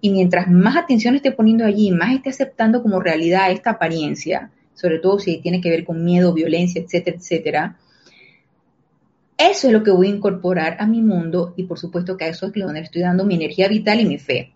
[0.00, 4.98] Y mientras más atención esté poniendo allí, más esté aceptando como realidad esta apariencia, sobre
[4.98, 7.76] todo si tiene que ver con miedo, violencia, etcétera, etcétera.
[9.38, 12.28] Eso es lo que voy a incorporar a mi mundo y por supuesto que a
[12.28, 14.52] eso es donde estoy dando mi energía vital y mi fe.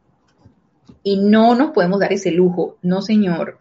[1.02, 3.59] Y no nos podemos dar ese lujo, no señor.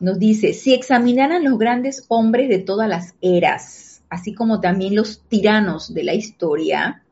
[0.00, 5.20] Nos dice, si examinaran los grandes hombres de todas las eras, así como también los
[5.28, 7.02] tiranos de la historia,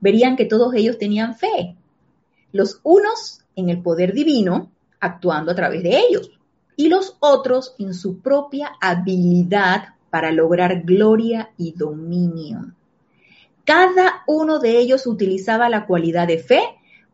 [0.00, 1.76] verían que todos ellos tenían fe.
[2.52, 4.70] Los unos en el poder divino,
[5.00, 6.30] actuando a través de ellos
[6.76, 12.74] y los otros en su propia habilidad para lograr gloria y dominio.
[13.64, 16.62] Cada uno de ellos utilizaba la cualidad de fe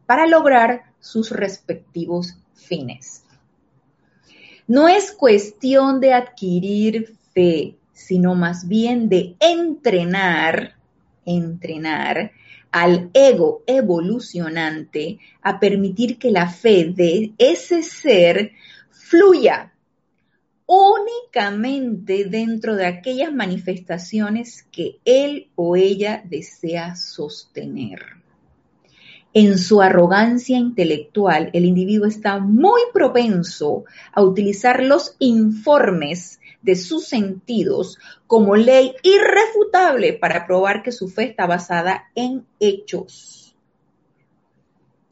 [0.07, 3.26] para lograr sus respectivos fines.
[4.69, 10.75] No es cuestión de adquirir fe, sino más bien de entrenar,
[11.25, 12.33] entrenar
[12.73, 18.53] al ego evolucionante a permitir que la fe de ese ser
[18.91, 19.73] fluya
[20.67, 28.26] únicamente dentro de aquellas manifestaciones que él o ella desea sostener.
[29.39, 33.84] En su arrogancia intelectual, el individuo está muy propenso
[34.14, 41.24] a utilizar los informes de sus sentidos como ley irrefutable para probar que su fe
[41.24, 43.55] está basada en hechos.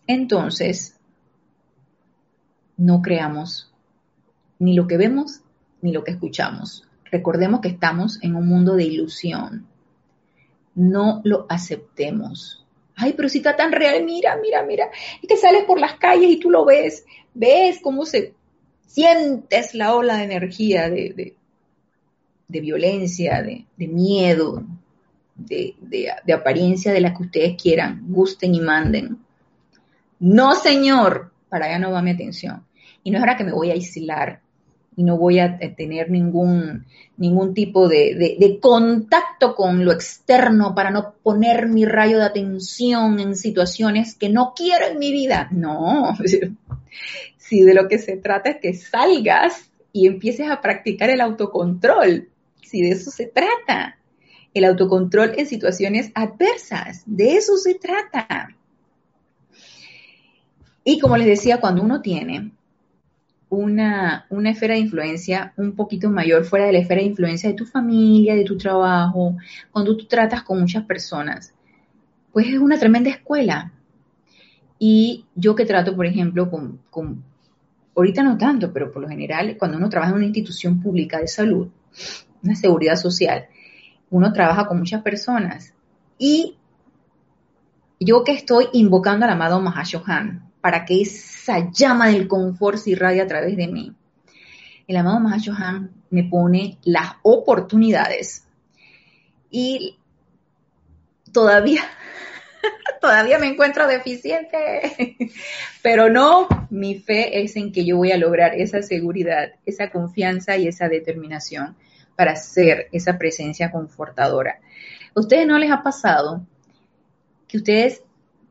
[0.06, 0.98] Entonces,
[2.78, 3.70] no creamos
[4.58, 5.42] ni lo que vemos
[5.82, 6.88] ni lo que escuchamos.
[7.12, 9.66] Recordemos que estamos en un mundo de ilusión.
[10.74, 12.63] No lo aceptemos.
[12.96, 14.90] Ay, pero si está tan real, mira, mira, mira.
[15.22, 17.04] Es que sales por las calles y tú lo ves.
[17.34, 18.34] Ves cómo se
[18.86, 21.34] sientes la ola de energía, de,
[22.48, 24.62] de, violencia, de, de miedo.
[25.34, 29.18] de, de apariencia de la que ustedes quieran, gusten y manden.
[30.20, 32.64] No, señor, para allá no va mi atención.
[33.02, 34.40] Y no es ahora que me voy a aislar
[34.96, 36.86] y no voy a tener ningún,
[37.16, 43.18] ningún tipo de, de, contacto con lo externo para no poner mi rayo de atención
[43.18, 45.48] en situaciones que no quiero en mi vida.
[45.50, 46.16] No,
[47.36, 52.28] si de lo que se trata es que salgas y empieces a practicar el autocontrol,
[52.62, 53.98] si de eso se trata.
[54.52, 58.48] El autocontrol en situaciones adversas, de eso se trata.
[60.84, 62.52] Y como les decía, cuando uno tiene
[63.54, 67.54] una, una, esfera de influencia un poquito mayor fuera de la esfera de influencia de
[67.54, 69.36] tu familia, de tu trabajo,
[69.70, 71.54] cuando tú tratas con muchas personas,
[72.32, 73.72] pues es una tremenda escuela.
[74.78, 77.24] Y yo que trato, por ejemplo, con, con
[77.96, 81.28] ahorita no tanto, pero por lo general, cuando uno trabaja en una institución pública de
[81.28, 81.68] salud,
[82.42, 83.46] una seguridad social,
[84.10, 85.74] uno trabaja con muchas personas.
[86.18, 86.56] Y
[88.00, 93.20] yo que estoy invocando al amado Mahashohan, para que esa llama del confort se irradie
[93.20, 93.94] a través de mí.
[94.88, 98.46] El amado Mahashohan me pone las oportunidades
[99.50, 99.98] y
[101.32, 101.82] todavía,
[103.02, 105.18] todavía me encuentro deficiente,
[105.82, 110.56] pero no, mi fe es en que yo voy a lograr esa seguridad, esa confianza
[110.56, 111.76] y esa determinación
[112.16, 114.60] para ser esa presencia confortadora.
[115.14, 116.40] ¿A ustedes no les ha pasado
[117.48, 118.02] que ustedes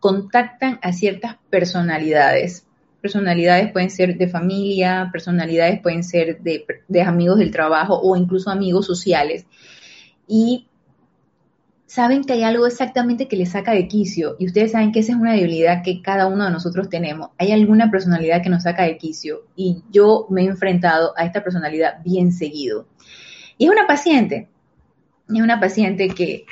[0.04, 2.68] contactan a ciertas personalidades.
[2.99, 8.86] Personalidades pueden ser de familia, personalidades pueden ser de, amigos del trabajo o incluso amigos
[8.86, 9.45] sociales.
[10.28, 10.68] Y
[11.86, 15.14] saben que hay algo exactamente que les saca de quicio y ustedes saben que esa
[15.14, 17.30] es una debilidad que cada uno de nosotros tenemos.
[17.38, 21.45] Hay alguna personalidad que nos saca de quicio y yo me he enfrentado a esta
[21.45, 22.88] personalidad bien seguido.
[23.58, 24.49] Y es una paciente,
[25.30, 26.43] es una paciente que,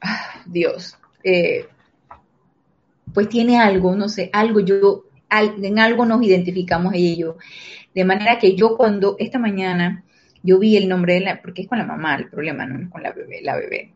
[0.00, 1.66] ah, Dios, eh,
[3.12, 7.36] pues tiene algo, no sé, algo yo, en algo nos identificamos ella y yo.
[7.94, 10.04] De manera que yo cuando esta mañana
[10.42, 12.88] yo vi el nombre de la, porque es con la mamá el problema, no es
[12.90, 13.92] con la bebé, la bebé.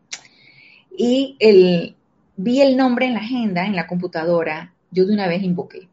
[0.97, 1.95] Y el,
[2.37, 5.87] vi el nombre en la agenda, en la computadora, yo de una vez invoqué.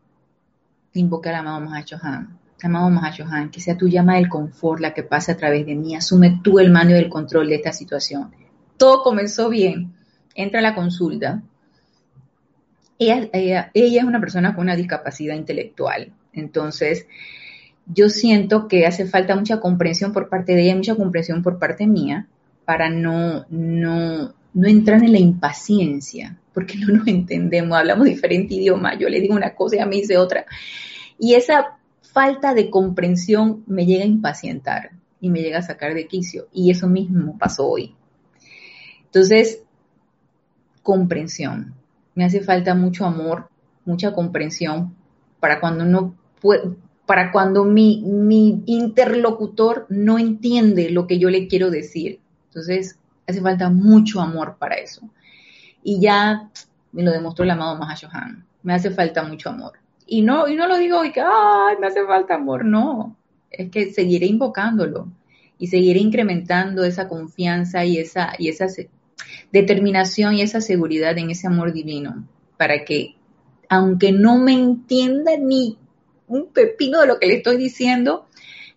[0.95, 2.39] Invoqué al amado Mahachohan.
[2.63, 5.97] Amado Mahachohan, que sea tu llama del confort la que pase a través de mí.
[5.97, 8.31] Asume tú el mando y el control de esta situación.
[8.77, 9.95] Todo comenzó bien.
[10.35, 11.43] Entra a la consulta
[13.11, 16.13] ella, es una persona con una discapacidad intelectual.
[16.33, 17.07] Entonces,
[17.87, 21.87] yo siento que hace falta mucha comprensión por parte de ella, mucha comprensión por parte
[21.87, 22.29] mía,
[22.65, 28.99] para no, no, no entrar en la impaciencia, porque no nos entendemos, hablamos diferente idioma,
[28.99, 30.47] yo le digo una cosa y a mí dice otra.
[31.19, 34.91] Y esa falta de comprensión me llega a impacientar
[35.21, 36.49] y me llega a sacar de quicio.
[36.53, 37.95] Y eso mismo pasó hoy.
[39.05, 39.63] Entonces,
[40.83, 41.75] comprensión
[42.15, 43.49] me hace falta mucho amor,
[43.85, 44.95] mucha comprensión
[45.41, 46.15] para cuando no
[47.07, 52.21] para cuando mi, mi interlocutor no entiende lo que yo le quiero decir.
[52.47, 55.09] Entonces, hace falta mucho amor para eso.
[55.83, 56.51] Y ya
[56.93, 58.45] me lo demostró el amado Mahashohan.
[58.63, 59.73] Me hace falta mucho amor.
[60.07, 62.65] Y no, y no lo digo y que, ay, me hace falta amor.
[62.65, 63.17] No,
[63.51, 65.09] es que seguiré invocándolo
[65.59, 68.67] y seguiré incrementando esa confianza y esa, y esa
[69.53, 72.27] determinación y esa seguridad en ese amor divino,
[72.57, 73.17] para que,
[73.69, 75.79] aunque no me entienda ni
[76.27, 78.27] un pepino de lo que le estoy diciendo,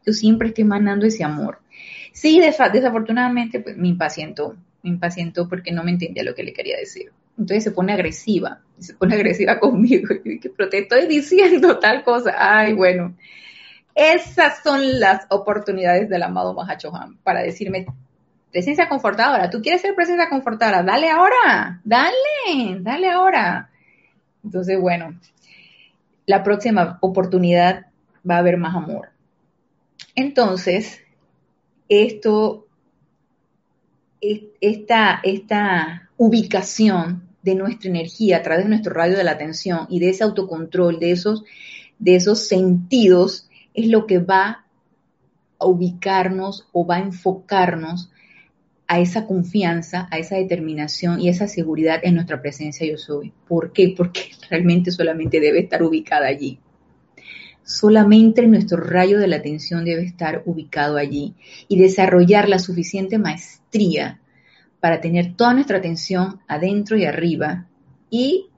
[0.06, 1.60] yo siempre estoy mandando ese amor.
[2.12, 6.78] Sí, desafortunadamente pues, me impacientó, me impacientó porque no me entendía lo que le quería
[6.78, 7.12] decir.
[7.38, 12.36] Entonces se pone agresiva, se pone agresiva conmigo, y pero te estoy diciendo tal cosa.
[12.38, 13.16] Ay, bueno,
[13.96, 17.86] esas son las oportunidades del amado Mahachohan para decirme,
[18.56, 19.50] presencia confortadora.
[19.50, 20.82] ¿Tú quieres ser presencia confortadora?
[20.82, 23.70] Dale ahora, dale, dale ahora.
[24.46, 25.20] Entonces, bueno,
[26.26, 27.88] la próxima oportunidad
[28.28, 29.10] va a haber más amor.
[30.16, 31.02] Entonces,
[31.90, 32.66] esto,
[34.22, 40.00] esta, esta ubicación de nuestra energía a través de nuestro radio de la atención y
[40.00, 41.44] de ese autocontrol, de esos,
[42.00, 44.64] de esos sentidos, es lo que va
[45.60, 48.12] a ubicarnos o va a enfocarnos
[48.88, 53.34] a esa confianza, a esa determinación y esa seguridad en nuestra presencia yo soy.
[53.48, 53.94] ¿Por qué?
[53.96, 56.60] Porque realmente solamente debe estar ubicada allí.
[57.64, 61.34] Solamente nuestro rayo de la atención debe estar ubicado allí
[61.68, 64.20] y desarrollar la suficiente maestría
[64.80, 67.66] para tener toda nuestra atención adentro y arriba
[68.12, 68.50] y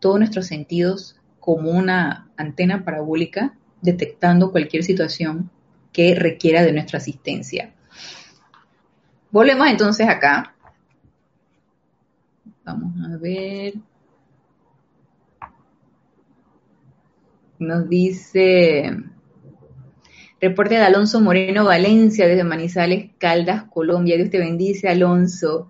[0.00, 5.50] todos nuestros sentidos como una antena parabólica detectando cualquier situación
[5.92, 7.74] que requiera de nuestra asistencia.
[9.34, 10.54] Volvemos entonces acá.
[12.64, 13.74] Vamos a ver.
[17.58, 18.96] Nos dice,
[20.40, 24.16] reporte de Alonso Moreno Valencia desde Manizales, Caldas, Colombia.
[24.16, 25.68] Dios te bendice, Alonso.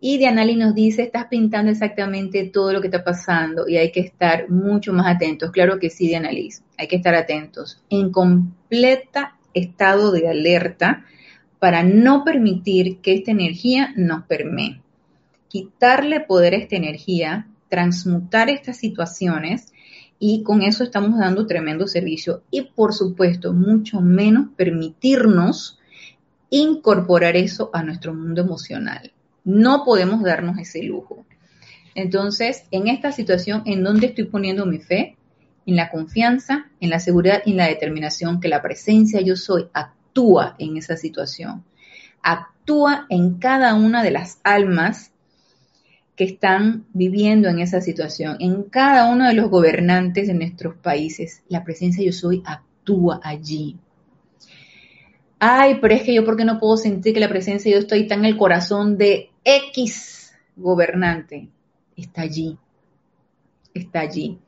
[0.00, 4.00] Y Dianali nos dice, estás pintando exactamente todo lo que está pasando y hay que
[4.00, 5.50] estar mucho más atentos.
[5.50, 7.84] Claro que sí, Dianali, hay que estar atentos.
[7.90, 11.04] En completa estado de alerta
[11.58, 14.80] para no permitir que esta energía nos permee.
[15.48, 19.72] Quitarle poder a esta energía, transmutar estas situaciones
[20.18, 22.42] y con eso estamos dando tremendo servicio.
[22.50, 25.78] Y por supuesto, mucho menos permitirnos
[26.50, 29.12] incorporar eso a nuestro mundo emocional.
[29.44, 31.24] No podemos darnos ese lujo.
[31.94, 35.16] Entonces, en esta situación, ¿en dónde estoy poniendo mi fe?
[35.64, 39.68] En la confianza, en la seguridad y en la determinación que la presencia yo soy
[39.72, 39.96] actúa
[40.58, 41.64] en esa situación.
[42.22, 45.12] Actúa en cada una de las almas
[46.16, 51.42] que están viviendo en esa situación, en cada uno de los gobernantes de nuestros países.
[51.48, 53.76] La presencia yo soy actúa allí.
[55.38, 58.06] Ay, pero es que yo, ¿por qué no puedo sentir que la presencia yo estoy
[58.08, 61.50] tan en el corazón de X gobernante?
[61.94, 62.56] Está allí.
[63.74, 64.38] Está allí.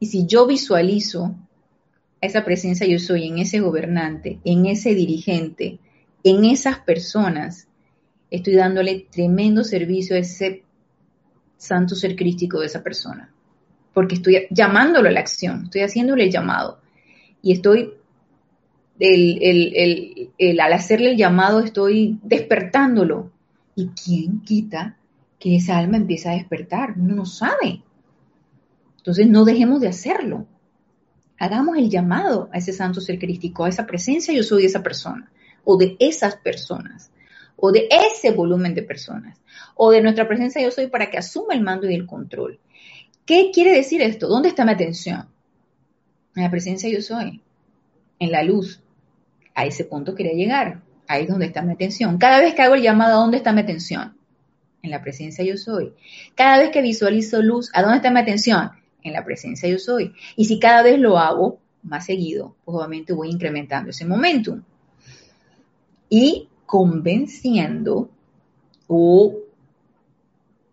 [0.00, 1.36] Y si yo visualizo
[2.22, 5.80] esa presencia yo soy en ese gobernante, en ese dirigente,
[6.22, 7.66] en esas personas,
[8.30, 10.62] estoy dándole tremendo servicio a ese
[11.56, 13.34] santo ser crístico de esa persona.
[13.92, 16.78] Porque estoy llamándolo a la acción, estoy haciéndole el llamado.
[17.42, 17.92] Y estoy,
[19.00, 23.32] al hacerle el llamado, estoy despertándolo.
[23.74, 24.96] ¿Y quién quita
[25.40, 26.96] que esa alma empiece a despertar?
[26.96, 27.82] No sabe.
[28.98, 30.46] Entonces no dejemos de hacerlo
[31.38, 34.82] hagamos el llamado a ese santo ser crístico, a esa presencia yo soy de esa
[34.82, 35.30] persona,
[35.64, 37.10] o de esas personas,
[37.56, 39.40] o de ese volumen de personas,
[39.74, 42.58] o de nuestra presencia yo soy para que asuma el mando y el control.
[43.24, 44.26] ¿Qué quiere decir esto?
[44.28, 45.28] ¿Dónde está mi atención?
[46.34, 47.40] En la presencia yo soy,
[48.18, 48.80] en la luz.
[49.54, 50.82] A ese punto quería llegar.
[51.06, 52.18] Ahí es donde está mi atención.
[52.18, 54.16] Cada vez que hago el llamado, ¿a dónde está mi atención?
[54.82, 55.92] En la presencia yo soy.
[56.34, 58.70] Cada vez que visualizo luz, ¿a dónde está mi atención?
[59.02, 60.12] En la presencia yo soy.
[60.36, 64.62] Y si cada vez lo hago más seguido, pues obviamente voy incrementando ese momentum.
[66.08, 68.10] Y convenciendo
[68.86, 69.34] o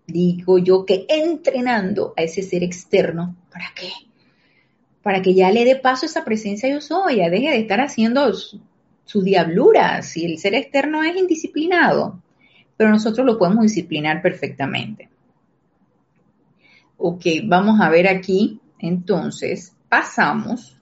[0.07, 3.91] digo yo que entrenando a ese ser externo, ¿para qué?
[5.01, 7.79] Para que ya le dé paso a esa presencia yo soy, ya deje de estar
[7.79, 8.59] haciendo su,
[9.05, 12.21] su diablura, si el ser externo es indisciplinado,
[12.77, 15.09] pero nosotros lo podemos disciplinar perfectamente.
[17.01, 18.59] Ok, vamos a ver aquí.
[18.77, 20.77] Entonces, pasamos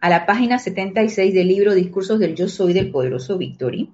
[0.00, 3.88] a la página 76 del libro Discursos del Yo Soy del Poderoso Victory.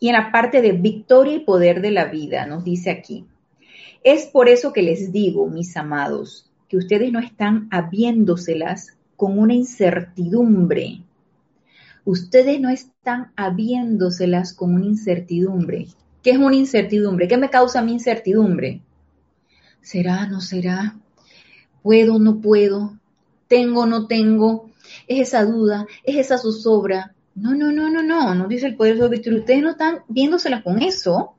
[0.00, 3.24] Y en la parte de Victoria y Poder de la Vida nos dice aquí,
[4.02, 9.54] es por eso que les digo, mis amados, que ustedes no están habiéndoselas con una
[9.54, 11.02] incertidumbre.
[12.04, 15.86] Ustedes no están habiéndoselas con una incertidumbre.
[16.26, 17.28] ¿Qué es una incertidumbre?
[17.28, 18.80] ¿Qué me causa mi incertidumbre?
[19.80, 20.96] ¿Será, no será?
[21.82, 22.98] ¿Puedo, no puedo?
[23.46, 24.68] ¿Tengo, no tengo?
[25.06, 25.86] ¿Es esa duda?
[26.02, 27.14] ¿Es esa zozobra?
[27.36, 29.36] No, no, no, no, no, no dice el poder de.
[29.36, 31.36] Ustedes no están viéndosela con eso.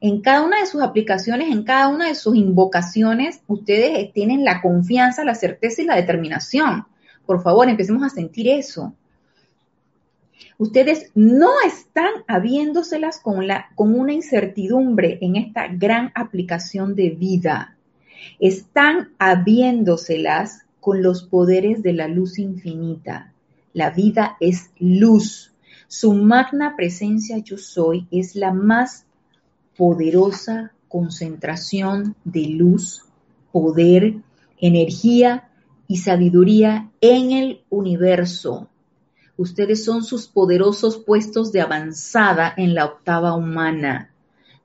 [0.00, 4.62] En cada una de sus aplicaciones, en cada una de sus invocaciones, ustedes tienen la
[4.62, 6.86] confianza, la certeza y la determinación.
[7.26, 8.94] Por favor, empecemos a sentir eso.
[10.58, 17.76] Ustedes no están habiéndoselas con, la, con una incertidumbre en esta gran aplicación de vida.
[18.38, 23.32] Están habiéndoselas con los poderes de la luz infinita.
[23.72, 25.52] La vida es luz.
[25.88, 29.06] Su magna presencia yo soy es la más
[29.76, 33.04] poderosa concentración de luz,
[33.50, 34.16] poder,
[34.58, 35.48] energía
[35.88, 38.68] y sabiduría en el universo.
[39.42, 44.12] Ustedes son sus poderosos puestos de avanzada en la octava humana.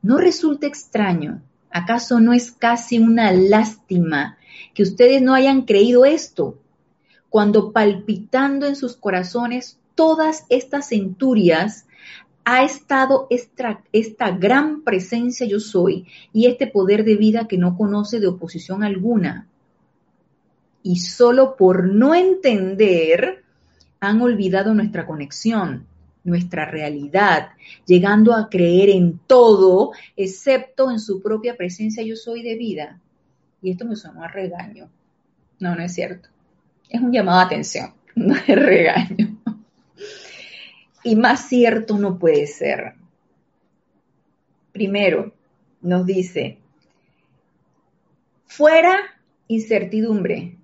[0.04, 1.42] ¿No resulta extraño?
[1.72, 4.38] ¿Acaso no es casi una lástima
[4.76, 6.60] que ustedes no hayan creído esto?
[7.28, 11.88] Cuando palpitando en sus corazones todas estas centurias
[12.46, 17.76] ha estado esta, esta, gran presencia yo soy y este poder de vida que no
[17.76, 19.48] conoce de oposición alguna.
[20.84, 23.47] Y solo por no entender
[24.00, 25.88] han olvidado nuestra conexión,
[26.24, 27.50] nuestra realidad,
[27.86, 33.00] llegando a creer en todo, excepto en su propia presencia yo soy de vida.
[33.62, 34.90] Y esto me sonó a regaño.
[35.60, 36.30] No, no es cierto.
[36.90, 39.38] Es un llamado a atención, no es regaño.
[41.04, 42.96] Y más cierto no puede ser.
[44.74, 45.34] primero,
[45.82, 46.60] nos dice,
[48.46, 49.00] fuera
[49.48, 50.57] incertidumbre.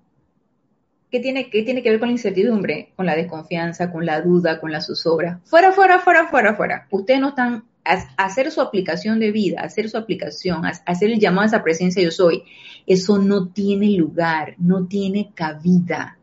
[1.14, 2.92] ¿Qué tiene, ¿Qué tiene que ver con la incertidumbre?
[2.96, 5.40] Con la desconfianza, con la duda, con la zozobra.
[5.44, 6.88] Fuera, fuera, fuera, fuera, fuera.
[6.90, 11.46] Ustedes no están hacer su aplicación de vida, hacer su aplicación, hacer el llamado a
[11.46, 12.42] esa presencia yo soy,
[12.84, 16.18] eso no tiene lugar, no tiene cabida.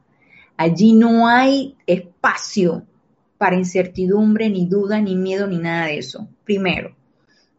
[0.58, 2.84] Allí no hay espacio
[3.38, 6.28] para incertidumbre, ni duda, ni miedo, ni nada de eso.
[6.44, 6.98] Primero.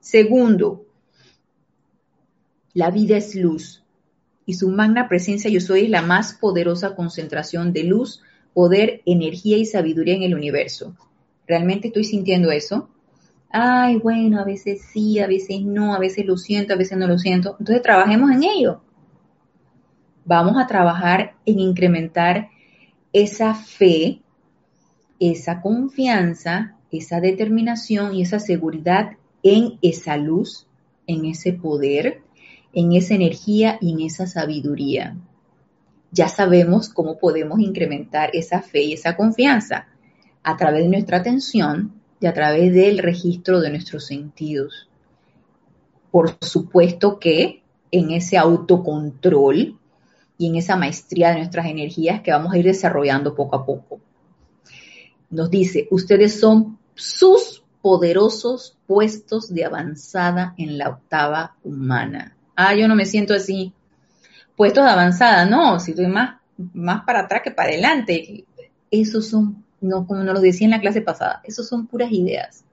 [0.00, 0.84] Segundo,
[2.74, 3.81] la vida es luz
[4.46, 8.22] y su magna presencia yo soy la más poderosa concentración de luz,
[8.54, 10.96] poder, energía y sabiduría en el universo.
[11.46, 12.88] ¿Realmente estoy sintiendo eso?
[13.52, 17.06] ay, bueno, a veces sí, a veces no, a veces lo siento, a veces no
[17.06, 17.56] lo siento.
[17.60, 18.80] Entonces trabajemos en ello.
[20.24, 22.48] Vamos a trabajar en incrementar
[23.12, 24.22] esa fe,
[25.20, 29.12] esa confianza, esa determinación y esa seguridad
[29.42, 30.66] en esa luz,
[31.06, 32.22] en ese poder,
[32.72, 35.16] en esa energía y en esa sabiduría.
[36.10, 39.88] Ya sabemos cómo podemos incrementar esa fe y esa confianza
[40.42, 44.88] a través de nuestra atención, y a través del registro de nuestros sentidos.
[46.12, 49.76] Por supuesto que en ese autocontrol
[50.38, 54.00] y en esa maestría de nuestras energías que vamos a ir desarrollando poco a poco.
[55.30, 62.36] Nos dice, ustedes son sus poderosos puestos de avanzada en la octava humana.
[62.56, 63.72] Ah, yo no me siento así.
[64.56, 66.40] Puestos de avanzada, no, si estoy más,
[66.74, 68.44] más para atrás que para adelante.
[68.90, 72.64] Esos son no, como nos lo decía en la clase pasada, eso son puras ideas.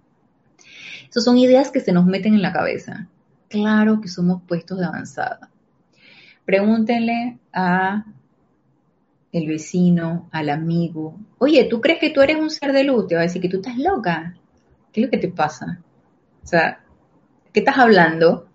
[1.10, 3.08] Esas son ideas que se nos meten en la cabeza.
[3.50, 5.50] Claro que somos puestos de avanzada.
[6.46, 8.06] Pregúntenle a
[9.32, 13.08] el vecino, al amigo, oye, ¿tú crees que tú eres un ser de luz?
[13.08, 14.36] Te va a decir que tú estás loca.
[14.92, 15.80] ¿Qué es lo que te pasa?
[16.44, 16.84] O sea,
[17.54, 18.49] ¿qué estás hablando?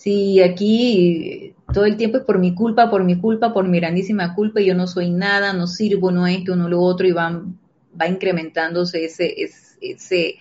[0.00, 4.34] Si aquí todo el tiempo es por mi culpa, por mi culpa, por mi grandísima
[4.34, 7.58] culpa, y yo no soy nada, no sirvo, no esto, no lo otro, y van
[8.00, 9.34] va incrementándose ese,
[9.82, 10.36] ese,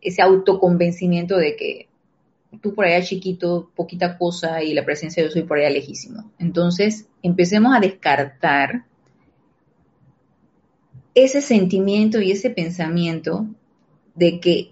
[0.00, 1.88] ese autoconvencimiento de que
[2.62, 6.30] tú por allá chiquito, poquita cosa y la presencia de yo soy por allá lejísimo.
[6.38, 8.84] Entonces, empecemos a descartar
[11.16, 13.46] ese sentimiento y ese pensamiento
[14.14, 14.70] de que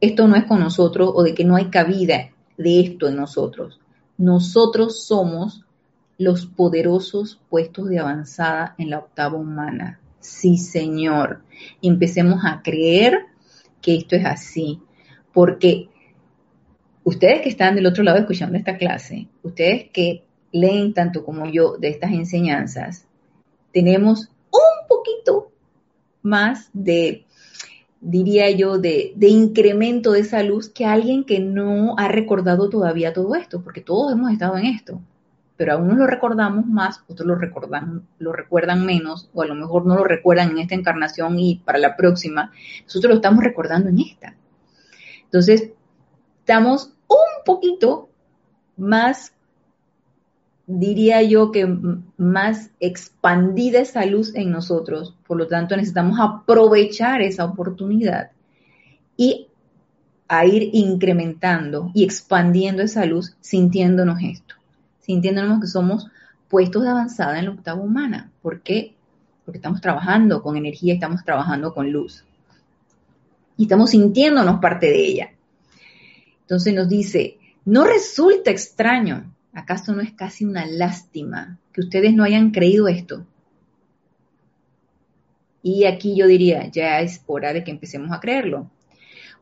[0.00, 2.30] esto no es con nosotros o de que no hay cabida
[2.62, 3.80] de esto en nosotros.
[4.18, 5.64] Nosotros somos
[6.18, 10.00] los poderosos puestos de avanzada en la octava humana.
[10.20, 11.42] Sí, Señor.
[11.80, 13.26] empecemos a creer
[13.80, 14.80] que esto es así.
[15.32, 15.88] Porque
[17.04, 21.76] ustedes que están del otro lado escuchando esta clase, ustedes que leen tanto como yo
[21.78, 23.06] de estas enseñanzas,
[23.72, 25.52] tenemos un poquito
[26.22, 27.24] más de,
[28.00, 33.34] diría yo, de, incremento de esa luz que alguien que no ha recordado todavía todo
[33.34, 35.00] esto, porque todos hemos estado en esto
[35.60, 37.34] pero a unos lo recordamos más, otros lo
[38.18, 41.78] lo recuerdan menos, o a lo mejor no lo recuerdan en esta encarnación y para
[41.78, 42.50] la próxima.
[42.84, 44.34] Nosotros lo estamos recordando en esta.
[45.24, 45.70] Entonces,
[46.38, 48.08] estamos un poquito
[48.78, 49.34] más,
[50.66, 51.68] diría yo que
[52.16, 55.14] más expandida esa luz en nosotros.
[55.30, 58.32] Por lo tanto, necesitamos aprovechar esa oportunidad
[59.16, 59.46] y
[60.26, 64.56] a ir incrementando y expandiendo esa luz sintiéndonos esto
[65.10, 66.06] sintiéndonos que somos
[66.48, 68.30] puestos de avanzada en la octava humana.
[68.42, 68.94] ¿Por qué?
[69.44, 72.24] Porque estamos trabajando con energía, estamos trabajando con luz.
[73.56, 75.30] Y estamos sintiéndonos parte de ella.
[76.42, 82.22] Entonces nos dice, no resulta extraño, ¿acaso no es casi una lástima que ustedes no
[82.24, 83.24] hayan creído esto?
[85.62, 88.70] Y aquí yo diría, ya es hora de que empecemos a creerlo.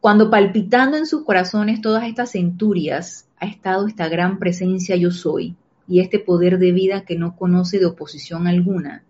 [0.00, 5.56] Cuando palpitando en sus corazones todas estas centurias ha estado esta gran presencia yo soy
[5.88, 9.04] y este poder de vida que no conoce de oposición alguna.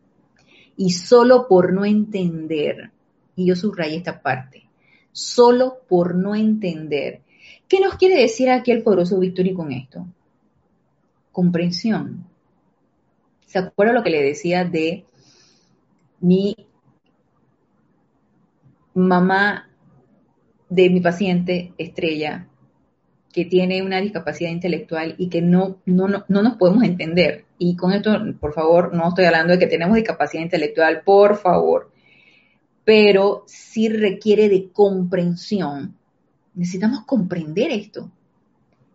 [0.77, 2.93] Y solo por no entender,
[3.35, 4.69] y yo subrayé esta parte,
[5.13, 7.23] solo por no entender.
[7.67, 10.07] ¿Qué nos quiere decir aquí el poderoso Victory con esto?
[11.33, 12.25] Comprensión.
[13.47, 15.05] ¿Se acuerda lo que le decía de
[16.21, 16.55] mi
[19.07, 19.69] mamá,
[20.69, 22.49] de mi paciente estrella,
[23.33, 27.45] que tiene una discapacidad intelectual y que no, no, no, nos podemos entender.
[27.59, 31.91] Y con esto, por favor, no estoy hablando de que tenemos discapacidad intelectual, por favor,
[32.85, 35.97] pero sí requiere de comprensión.
[36.55, 38.11] Necesitamos comprender esto.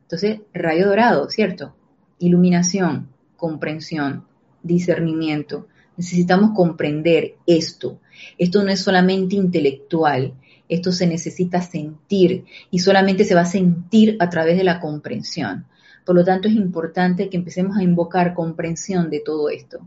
[0.03, 1.75] Entonces, rayo dorado, ¿cierto?
[2.19, 4.25] Iluminación, comprensión,
[4.61, 7.99] discernimiento, Necesitamos comprender esto.
[8.37, 10.33] Esto no es solamente intelectual,
[10.69, 15.65] esto se necesita sentir y solamente se va a sentir a través de la comprensión.
[16.05, 19.79] Por lo tanto, es importante que empecemos a invocar comprensión de todo esto.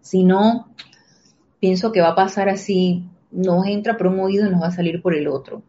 [0.00, 0.68] Si no,
[1.60, 4.72] pienso que va a pasar así, nos entra por un oído y nos va a
[4.72, 5.62] salir por el otro.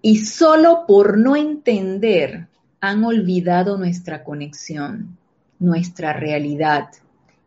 [0.00, 2.48] Y solo por no entender
[2.80, 5.16] han olvidado nuestra conexión,
[5.60, 6.88] nuestra realidad,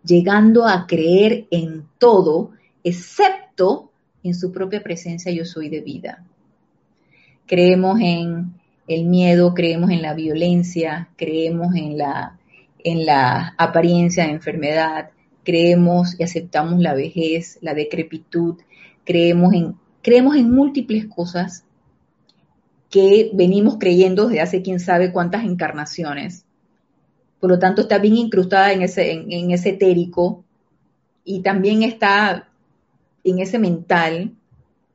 [0.05, 2.51] llegando a creer en todo,
[2.83, 3.91] excepto
[4.23, 6.23] en su propia presencia yo soy de vida.
[7.47, 8.53] Creemos en
[8.87, 12.37] el miedo, creemos en la violencia, creemos en la,
[12.83, 15.09] en la apariencia de enfermedad,
[15.43, 18.55] creemos y aceptamos la vejez, la decrepitud,
[19.03, 21.65] creemos en, creemos en múltiples cosas
[22.89, 26.44] que venimos creyendo desde hace quién sabe cuántas encarnaciones.
[27.45, 30.43] Por lo tanto, está bien incrustada en ese, en, ese etérico
[31.23, 32.49] y también está
[33.23, 34.33] en ese mental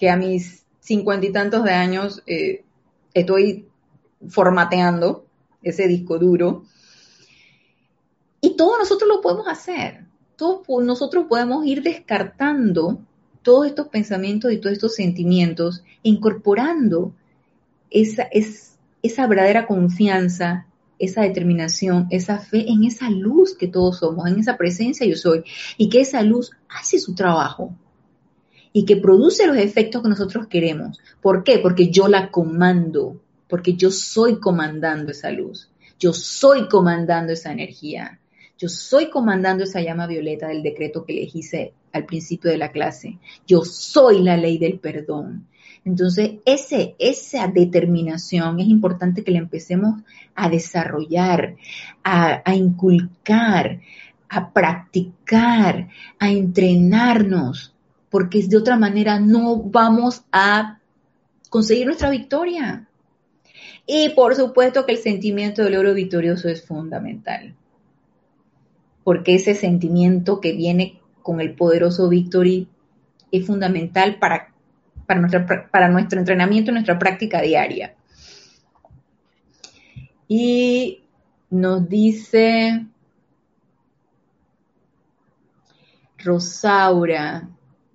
[0.01, 2.65] que a mis cincuenta y tantos de años eh,
[3.15, 3.69] estoy
[4.29, 5.27] formateando
[5.63, 6.65] ese disco duro.
[8.41, 10.07] Y todos nosotros lo podemos hacer.
[10.35, 12.99] Todos nosotros podemos ir descartando
[13.43, 17.15] todos estos pensamientos y todos estos sentimientos, incorporando
[17.91, 20.67] esa, es, esa verdadera confianza,
[21.01, 25.43] esa determinación, esa fe en esa luz que todos somos, en esa presencia yo soy,
[25.77, 27.75] y que esa luz hace su trabajo
[28.73, 31.01] y que produce los efectos que nosotros queremos.
[31.21, 31.59] ¿Por qué?
[31.59, 38.21] Porque yo la comando, porque yo soy comandando esa luz, yo soy comandando esa energía,
[38.59, 42.71] yo soy comandando esa llama violeta del decreto que les hice al principio de la
[42.71, 45.47] clase, yo soy la ley del perdón.
[45.85, 50.03] Entonces, ese, esa determinación es importante que la empecemos
[50.35, 51.57] a desarrollar,
[52.05, 53.81] a, a inculcar,
[54.29, 57.75] a practicar, a entrenarnos,
[58.11, 60.81] porque de otra manera no vamos a
[61.49, 62.87] conseguir nuestra victoria.
[63.87, 67.57] Y por supuesto que el sentimiento del oro victorioso es fundamental,
[69.03, 72.69] porque ese sentimiento que viene con el poderoso victory
[73.33, 74.50] es fundamental para,
[75.19, 77.95] para, para nuestro entrenamiento, nuestra práctica diaria.
[80.29, 81.03] Y
[81.51, 82.87] nos dice
[86.19, 87.49] Rosaura,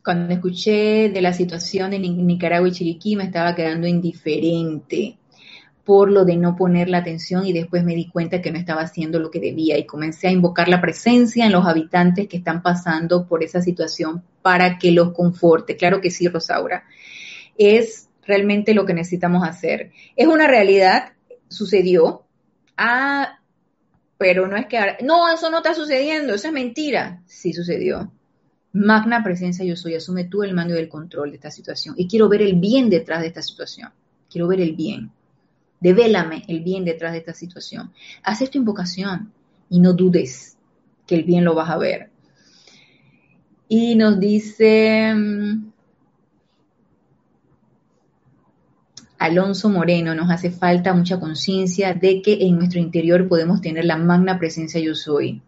[0.03, 5.17] cuando escuché de la situación en Nicaragua y Chiriquí me estaba quedando indiferente
[5.85, 8.81] por lo de no poner la atención y después me di cuenta que no estaba
[8.81, 12.63] haciendo lo que debía y comencé a invocar la presencia en los habitantes que están
[12.63, 15.77] pasando por esa situación para que los conforte.
[15.77, 16.83] Claro que sí, Rosaura.
[17.57, 19.91] Es realmente lo que necesitamos hacer.
[20.15, 21.13] Es una realidad,
[21.47, 22.23] sucedió.
[22.77, 23.39] Ah,
[24.17, 24.79] pero no es que...
[25.03, 27.21] No, eso no está sucediendo, eso es mentira.
[27.25, 28.11] Sí sucedió.
[28.73, 31.95] Magna presencia yo soy, asume tú el mando y el control de esta situación.
[31.97, 33.89] Y quiero ver el bien detrás de esta situación.
[34.29, 35.11] Quiero ver el bien.
[35.79, 37.93] Devélame el bien detrás de esta situación.
[38.23, 39.31] Haz esta invocación
[39.69, 40.57] y no dudes
[41.07, 42.09] que el bien lo vas a ver.
[43.67, 45.13] Y nos dice
[49.25, 53.97] Alonso Moreno, nos hace falta mucha conciencia de que en nuestro interior podemos tener la
[53.97, 55.41] magna presencia yo soy.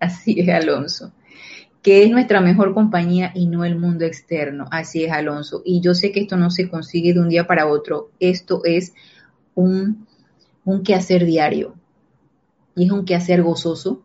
[0.00, 1.12] Así es, Alonso
[1.84, 4.64] que es nuestra mejor compañía y no el mundo externo.
[4.70, 5.60] Así es, Alonso.
[5.66, 8.10] Y yo sé que esto no se consigue de un día para otro.
[8.18, 8.94] Esto es
[9.54, 10.06] un,
[10.64, 11.74] un quehacer diario.
[12.74, 14.02] Y es un quehacer gozoso,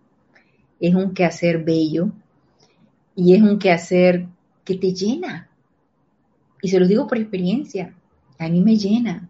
[0.82, 2.12] es un quehacer bello
[3.16, 4.28] y es un quehacer
[4.66, 5.50] que te llena.
[6.62, 7.96] Y se los digo por experiencia,
[8.40, 9.30] a mí me llena.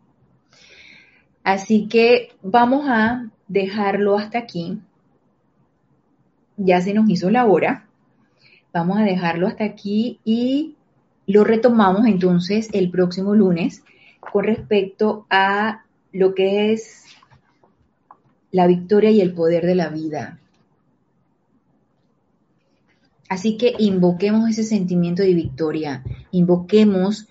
[1.44, 4.80] Así que vamos a dejarlo hasta aquí.
[6.58, 7.88] Ya se nos hizo la hora.
[8.72, 10.76] Vamos a dejarlo hasta aquí y
[11.26, 13.84] lo retomamos entonces el próximo lunes
[14.20, 17.06] con respecto a lo que es
[18.52, 20.40] la victoria y el poder de la vida.
[23.28, 27.28] Así que invoquemos ese sentimiento de victoria, invoquemos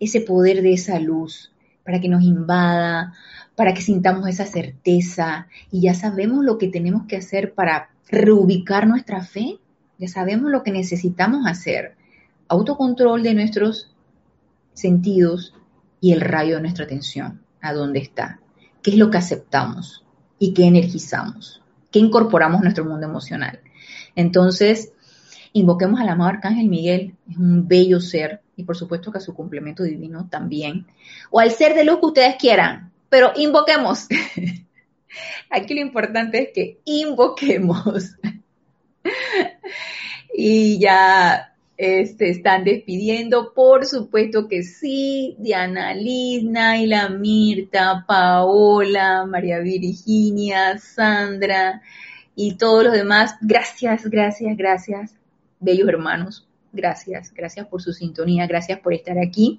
[0.00, 1.52] ese poder de esa luz
[1.84, 3.14] para que nos invada,
[3.54, 8.86] para que sintamos esa certeza y ya sabemos lo que tenemos que hacer para reubicar
[8.86, 9.58] nuestra fe
[9.98, 11.96] ya sabemos lo que necesitamos hacer.
[12.48, 13.94] Autocontrol de nuestros
[14.74, 15.54] sentidos
[16.00, 17.40] y el rayo de nuestra atención.
[17.60, 18.40] ¿A dónde está?
[18.82, 20.04] ¿Qué es lo que aceptamos?
[20.38, 21.62] ¿Y qué energizamos?
[21.90, 23.60] ¿Qué incorporamos a nuestro mundo emocional?
[24.14, 24.92] Entonces,
[25.52, 29.34] invoquemos al amado Arcángel Miguel, es un bello ser, y por supuesto que a su
[29.34, 30.86] complemento divino también,
[31.30, 34.06] o al ser de luz que ustedes quieran, pero invoquemos.
[35.50, 38.16] Aquí lo importante es que invoquemos
[40.34, 43.52] y ya este, están despidiendo.
[43.54, 51.82] Por supuesto que sí, Diana Liz, Naila, Mirta, Paola, María Virginia, Sandra
[52.34, 53.36] y todos los demás.
[53.40, 55.14] Gracias, gracias, gracias,
[55.60, 56.45] bellos hermanos.
[56.76, 59.58] Gracias, gracias por su sintonía, gracias por estar aquí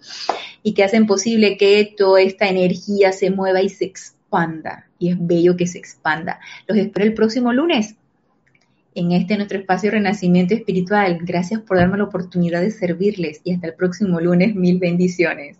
[0.62, 4.88] y que hacen posible que toda esta energía se mueva y se expanda.
[5.00, 6.40] Y es bello que se expanda.
[6.68, 7.96] Los espero el próximo lunes
[8.94, 11.20] en este nuestro espacio Renacimiento Espiritual.
[11.24, 14.56] Gracias por darme la oportunidad de servirles y hasta el próximo lunes.
[14.56, 15.58] Mil bendiciones.